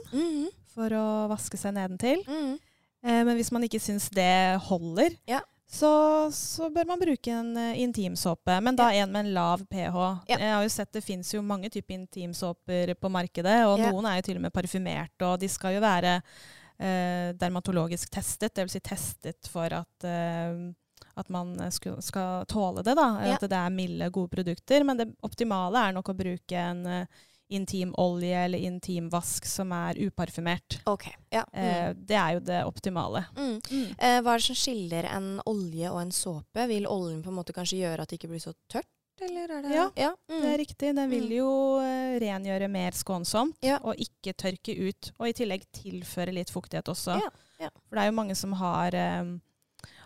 [0.74, 2.20] for å vaske seg nedentil.
[2.28, 2.58] Mm.
[3.04, 5.40] Eh, men hvis man ikke syns det holder, Ja.
[5.70, 5.88] Så,
[6.32, 9.96] så bør man bruke en uh, intimsåpe, men da en med en lav pH.
[10.30, 10.38] Ja.
[10.38, 13.90] Jeg har jo sett Det fins jo mange typer intimsåper på markedet, og Ja.
[13.92, 15.12] noen er jo til og med parfymert.
[15.28, 18.72] Og de skal jo være uh, dermatologisk testet, dvs.
[18.78, 20.72] Si testet for at, uh,
[21.20, 22.96] at man skal, skal tåle det.
[22.96, 23.34] da, Ja.
[23.36, 24.84] At det er milde, gode produkter.
[24.88, 30.80] Men det optimale er nok å bruke en uh, intimolje eller intimvask som er uparfymert.
[30.86, 31.44] Okay, Ja.
[31.52, 32.06] Eh, Mm.
[32.06, 33.24] det er jo det optimale.
[33.36, 33.94] Mm.
[33.98, 36.66] Eh, hva er det som skiller en olje og en såpe?
[36.68, 38.84] Vil oljen på en måte kanskje gjøre at det ikke blir så tørt?
[39.20, 40.10] Eller er det Ja, ja.
[40.30, 40.40] Mm.
[40.42, 40.94] Det er riktig.
[40.94, 41.36] Den vil Mm.
[41.36, 43.78] jo eh, rengjøre mer skånsomt Ja.
[43.82, 45.10] og ikke tørke ut.
[45.18, 47.18] Og i tillegg tilføre litt fuktighet også.
[47.20, 47.28] Ja,
[47.60, 47.68] ja.
[47.88, 49.24] For det er jo mange som har, eh,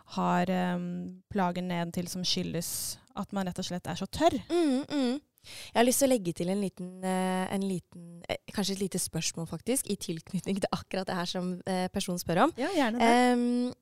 [0.07, 0.79] har eh,
[1.31, 4.41] plager nedentil som skyldes at man rett og slett er så tørr.
[4.49, 5.21] Mm, mm.
[5.43, 8.85] Jeg har lyst til å legge til en liten, eh, en liten eh, Kanskje et
[8.85, 12.55] lite spørsmål, faktisk, i tilknytning til akkurat det her som eh, personen spør om.
[12.61, 13.73] Ja, gjerne Em,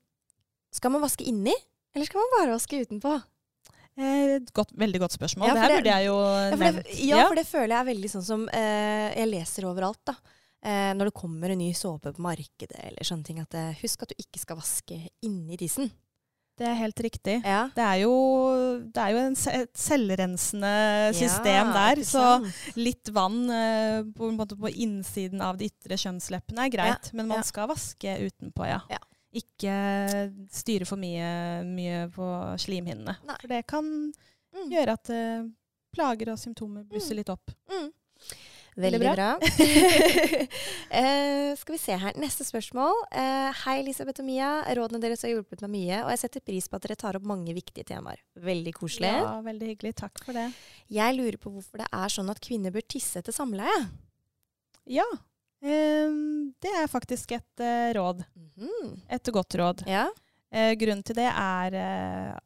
[0.73, 1.53] skal man vaske inni,
[1.93, 3.13] eller skal man bare vaske utenpå?
[4.55, 5.49] Godt, veldig godt spørsmål.
[5.49, 6.85] Ja, det her burde jeg jo Ja, for nevnt.
[6.87, 9.99] det, ja, for det føler jeg er veldig sånn som uh, jeg leser overalt.
[10.07, 10.15] da.
[10.63, 14.05] Uh, når det kommer en ny såpe på markedet, eller sånne ting, at uh, husk
[14.05, 14.97] at du ikke skal vaske
[15.27, 15.91] inni tissen.
[16.61, 17.35] Det er helt riktig.
[17.41, 17.61] Ja.
[17.75, 18.11] Det er jo,
[18.93, 19.21] det er jo
[19.57, 20.73] et selvrensende
[21.17, 22.01] system Ja, der.
[22.05, 22.25] Så
[22.77, 27.47] litt vann eh, på, på innsiden av de ytre kjønnsleppene er greit, men man ja.
[27.47, 28.81] skal vaske utenpå, ja.
[28.93, 29.01] Ja.
[29.31, 29.73] Ikke
[30.51, 32.27] styre for mye, mye på
[32.59, 33.15] slimhinnene.
[33.25, 33.37] Nei.
[33.41, 33.87] For det kan
[34.51, 34.65] Mm.
[34.67, 35.43] gjøre at eh,
[35.95, 37.17] plager og symptomer blusser Mm.
[37.21, 37.53] litt opp.
[37.71, 37.85] Mm.
[38.79, 39.33] Veldig bra.
[41.01, 42.15] eh, skal vi se her.
[42.19, 42.93] Neste spørsmål.
[43.11, 44.51] Uh, hei, Elisabeth og Mia.
[44.77, 47.25] Rådene deres har hjulpet meg mye, og jeg setter pris på at dere tar opp
[47.27, 48.21] mange viktige temaer.
[48.39, 49.11] Veldig koselig.
[49.11, 49.95] Ja, veldig hyggelig.
[49.99, 50.47] Takk for det.
[50.91, 53.83] Jeg lurer på hvorfor det er sånn at kvinner bør tisse etter samleie.
[54.89, 55.07] Ja,
[55.61, 58.23] Um, det er faktisk et uh, råd.
[58.33, 58.95] Mhm.
[59.13, 59.83] Et godt råd.
[59.85, 60.07] Ja.
[60.49, 61.75] Grunnen til det er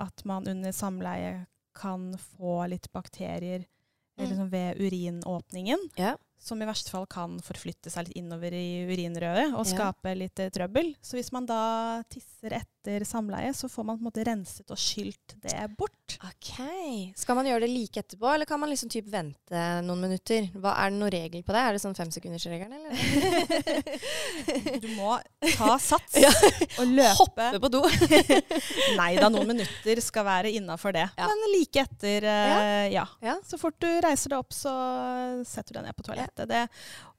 [0.03, 3.74] at man under samleie kan få litt bakterier Mm.
[4.17, 6.15] Liksom ved urinåpningen, Ja.
[6.39, 9.71] som i verste fall kan forflytte seg litt innover i urinrøret og Ja.
[9.73, 10.95] skape litt eh, trøbbel.
[11.01, 12.65] Så hvis man da tisser etter
[13.07, 16.17] samleie, så får man på en måte renset og skylt det bort.
[16.21, 16.51] OK.
[17.17, 20.49] Skal man gjøre det like etterpå, eller kan man liksom typ vente noen minutter?
[20.53, 21.63] Hva, er det noen regel på det?
[21.65, 22.93] Er det sånn femsekundersregelen, eller?
[24.81, 25.15] Du må
[25.55, 26.29] ta sats Ja.
[26.79, 27.15] og løpe.
[27.19, 27.81] Hoppe på do.
[28.99, 31.07] Nei da, noen minutter skal være innafor det.
[31.17, 31.27] Ja.
[31.29, 33.05] Men like etter, uh, ja.
[33.25, 33.37] Ja.
[33.45, 34.73] Så fort du reiser deg opp, så
[35.47, 36.47] setter du deg ned på toalettet.
[36.51, 36.63] Det,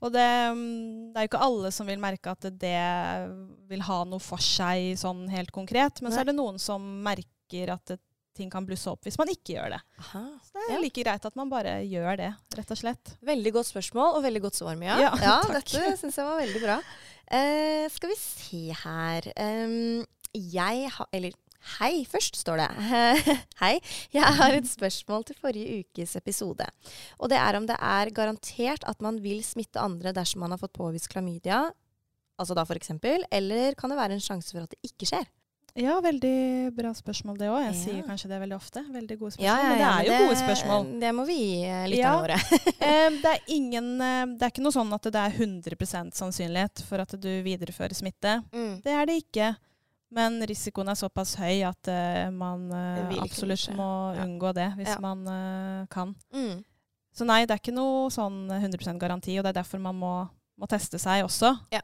[0.04, 2.76] og det, mm, det er jo ikke alle som vil merke at det
[3.70, 6.02] vil ha noe for seg sånn helt konkret.
[6.02, 6.16] Men Nei.
[6.16, 8.00] så er det noen som merker at det,
[8.36, 9.80] ting kan blusse opp hvis man ikke gjør det.
[10.02, 10.24] Aha.
[10.44, 10.80] Så det er Ja.
[10.82, 13.14] like greit at man bare gjør det, rett og slett.
[13.24, 14.98] Veldig godt spørsmål, og veldig godt svar, Mia.
[15.00, 16.78] Ja, ja dette syns jeg var veldig bra.
[17.26, 21.32] Uh, skal vi se her um, Jeg har Eller
[21.80, 22.68] hei, først står det.
[23.62, 23.72] hei.
[24.14, 26.68] Jeg har et spørsmål til forrige ukes episode.
[27.18, 30.62] Og det er om det er garantert at man vil smitte andre dersom man har
[30.62, 31.64] fått påvist klamydia,
[32.38, 35.26] altså da eksempel, eller kan det være en sjanse for at det ikke skjer?
[35.76, 37.58] Ja, veldig bra spørsmål det òg.
[37.66, 37.80] Jeg Ja.
[37.82, 38.82] sier kanskje det veldig ofte.
[38.92, 39.44] Veldig gode spørsmål.
[39.44, 40.86] Ja, ja, men det er jo jo gode spørsmål.
[41.00, 42.38] Det må vi gi eh, lytterne våre.
[42.86, 46.82] Eh, det er ingen eh, Det er ikke noe sånn at det er 100% sannsynlighet
[46.88, 48.38] for at du viderefører smitte.
[48.52, 48.80] Mm.
[48.84, 49.56] Det er det ikke.
[50.16, 53.74] Men risikoen er såpass høy at uh, man Det kunne absolutt ikke.
[53.76, 53.88] må
[54.22, 56.14] unngå det hvis man uh, kan.
[56.32, 56.60] Mm.
[57.12, 60.12] Så nei, det er ikke noe sånn 100% garanti, og det er derfor man må,
[60.58, 61.52] må teste seg også.
[61.72, 61.80] Ja.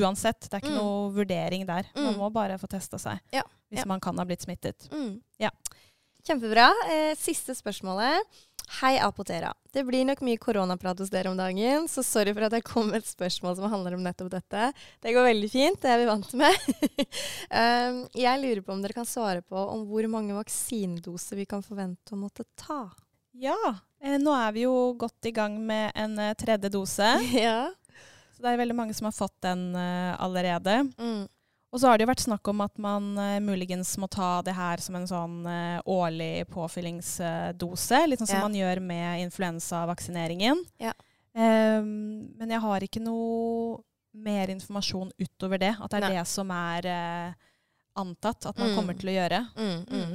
[0.00, 0.40] Uansett.
[0.48, 0.80] Det er ikke Mm.
[0.82, 1.86] noe vurdering der.
[1.94, 2.18] Man Mm.
[2.18, 3.42] må bare få testa seg Ja.
[3.70, 3.84] hvis Ja.
[3.86, 4.88] man kan ha blitt smittet.
[4.90, 5.20] Mm.
[5.38, 5.50] Ja.
[6.24, 6.72] Kjempebra.
[6.88, 8.20] Eh, siste spørsmålet.
[8.82, 9.54] Hei, Apotera.
[9.72, 12.90] Det blir nok mye koronaprat hos dere om dagen, så sorry for at jeg kom
[12.90, 14.74] med et spørsmål som handler om nettopp dette.
[15.00, 16.52] Det går veldig fint, det er vi vant med.
[17.50, 21.62] um, jeg lurer på om dere kan svare på om hvor mange vaksinedoser vi kan
[21.62, 22.90] forvente å måtte ta.
[23.32, 23.56] Ja.
[24.02, 27.08] Eh, nå er vi jo godt i gang med en eh, tredje dose.
[27.32, 27.70] ja.
[28.38, 30.76] Så det er veldig mange som har fått den uh, allerede.
[30.94, 31.26] Mm.
[31.74, 34.54] Og så har det jo vært snakk om at man uh, muligens må ta det
[34.56, 38.04] her som en sånn uh, årlig påfyllingsdose.
[38.06, 38.46] Litt sånn som Ja.
[38.46, 40.62] man gjør med influensavaksineringen.
[40.78, 40.94] Ja.
[41.34, 43.82] Um, men jeg har ikke noe
[44.18, 45.74] mer informasjon utover det.
[45.76, 46.14] At det er Nei.
[46.16, 47.47] det som er eh,
[47.98, 48.76] antatt at man Mm.
[48.78, 49.40] kommer til å gjøre.
[49.58, 50.14] Mm, mm.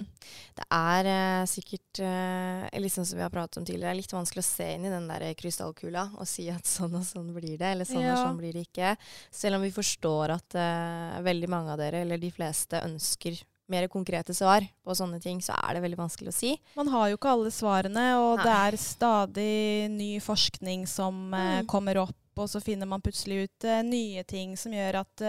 [0.55, 4.49] Det er uh, sikkert, uh, liksom som vi har pratet om tidligere, litt vanskelig å
[4.49, 7.85] se inn i den der krystallkula og si at sånn og sånn blir det, eller
[7.85, 8.13] sånn Ja.
[8.15, 8.95] og sånn blir det ikke.
[9.31, 13.87] Selv om vi forstår at uh, veldig mange av dere, eller de fleste, ønsker mer
[13.87, 16.49] konkrete svar på sånne ting, så er det veldig vanskelig å si.
[16.75, 18.43] Man har jo ikke alle svarene, og Nei.
[18.43, 21.65] det er stadig ny forskning som Mm.
[21.65, 25.23] kommer opp, og så finner man plutselig ut nye ting som gjør at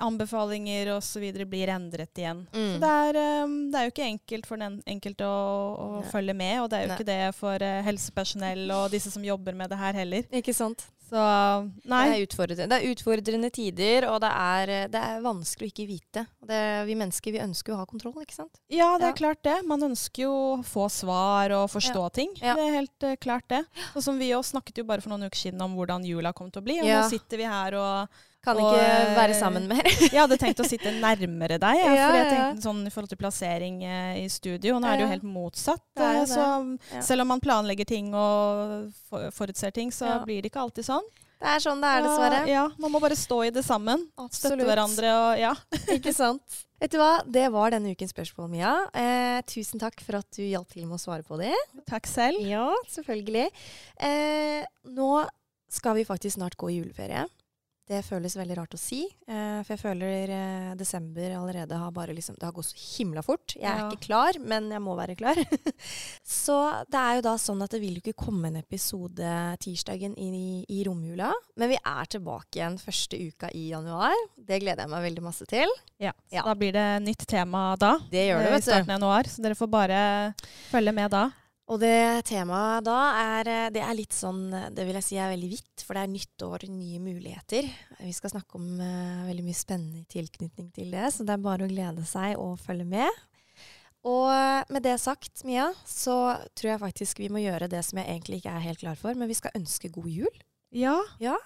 [0.00, 1.26] anbefalinger osv.
[1.46, 2.46] blir endret igjen.
[2.54, 2.72] Mm.
[2.74, 5.44] Så det er, um, det er jo ikke enkelt for den enkelte å,
[6.00, 6.96] å følge med, og det er jo Nei.
[6.98, 10.26] ikke det for uh, helsepersonell og disse som jobber med det her heller.
[10.34, 10.86] Ikke sant?
[11.04, 11.20] Så
[11.84, 11.98] nei.
[12.16, 16.22] Det er, det er utfordrende tider, og det er, det er vanskelig å ikke vite.
[16.48, 18.56] Det, vi mennesker vi ønsker jo å ha kontroll, ikke sant?
[18.72, 19.18] Ja, det er Ja.
[19.20, 19.58] klart det.
[19.68, 22.32] Man ønsker jo å få svar og forstå ting.
[22.40, 22.56] Ja.
[22.56, 23.62] Det er helt uh, klart det.
[23.94, 26.50] Og som vi også snakket jo bare for noen uker siden om hvordan jula kom
[26.50, 27.02] til å bli, og Ja.
[27.04, 29.86] nå sitter vi her og Kan Og, ikke eh, være sammen mer.
[30.12, 33.12] Jeg hadde tenkt å sitte nærmere deg, ja, Ja, for jeg tenkte sånn i forhold
[33.14, 34.76] til plassering eh, i studio.
[34.82, 35.84] Nå er det jo helt motsatt.
[35.96, 36.44] Eh, så
[37.00, 41.06] selv om man planlegger ting og for- forutser ting, så blir det ikke alltid sånn.
[41.44, 42.36] Det er sånn det er, dessverre.
[42.48, 44.06] Ja, man må bare stå i det sammen.
[44.16, 44.54] Absolutt.
[44.54, 45.50] Støtte hverandre og ja.
[45.96, 46.60] Ikke sant?
[46.80, 48.72] Vet du hva, det var denne ukens spørsmål, Mia.
[48.96, 51.52] Eh, tusen takk for at du hjalp til med å svare på det.
[51.90, 52.40] Takk selv.
[52.48, 53.48] Ja, selvfølgelig.
[54.08, 54.64] Eh,
[54.96, 55.10] nå
[55.74, 57.26] skal vi faktisk snart gå i juleferie.
[57.86, 62.14] Det føles veldig rart å si, eh, for jeg føler eh, desember allerede har bare
[62.16, 63.52] liksom Det har gått så himla fort.
[63.58, 63.90] Jeg er Ja.
[63.90, 65.36] ikke klar, men jeg må være klar.
[66.24, 66.56] så
[66.88, 70.64] det er jo da sånn at det vil jo ikke komme en episode tirsdagen i,
[70.72, 71.28] i romjula.
[71.60, 74.16] Men vi er tilbake igjen første uka i januar.
[74.38, 75.68] Det gleder jeg meg veldig masse til.
[76.00, 76.42] Ja, så Ja.
[76.48, 77.98] Da blir det nytt tema da.
[78.10, 78.70] Det gjør det, eh, vet du.
[78.70, 80.34] starten av januar, så dere får bare
[80.72, 81.26] følge med da.
[81.72, 85.30] Og det temaet da er, eh, det er litt sånn, det vil jeg si er
[85.32, 87.68] veldig vidt, for det er nytt år, nye muligheter.
[88.02, 91.46] Vi skal snakke om uh, veldig mye spennende i tilknytning til det, så det er
[91.46, 93.24] bare å glede seg og følge med.
[94.04, 98.00] Og eh, med det sagt, Mia, så tror jeg faktisk vi må gjøre det som
[98.00, 100.42] jeg egentlig ikke er helt klar for, men vi skal ønske god jul.
[100.76, 100.98] Ja.
[101.22, 101.38] Ja.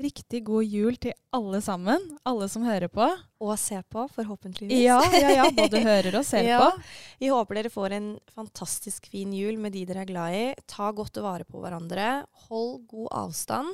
[0.00, 2.02] Riktig god jul til alle sammen.
[2.26, 3.06] Alle som hører på.
[3.44, 4.80] Og ser på, forhåpentligvis.
[4.82, 5.44] Ja, ja, ja.
[5.54, 6.58] Både hører og ser Ja.
[6.64, 6.82] på.
[7.22, 10.44] Vi håper dere får en fantastisk fin jul med de dere er glad i.
[10.66, 12.24] Ta godt vare på hverandre.
[12.50, 13.70] Hold god avstand.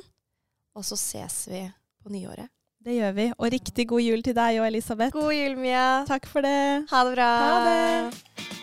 [0.77, 1.65] Og så ses vi
[2.03, 2.47] på nyåret.
[2.81, 3.27] Det gjør vi.
[3.37, 5.13] Og riktig god jul til deg og Elisabeth.
[5.17, 6.03] God jul, Mia.
[6.09, 6.85] Takk for det.
[6.93, 7.31] Ha det bra.
[7.41, 8.60] Ha det.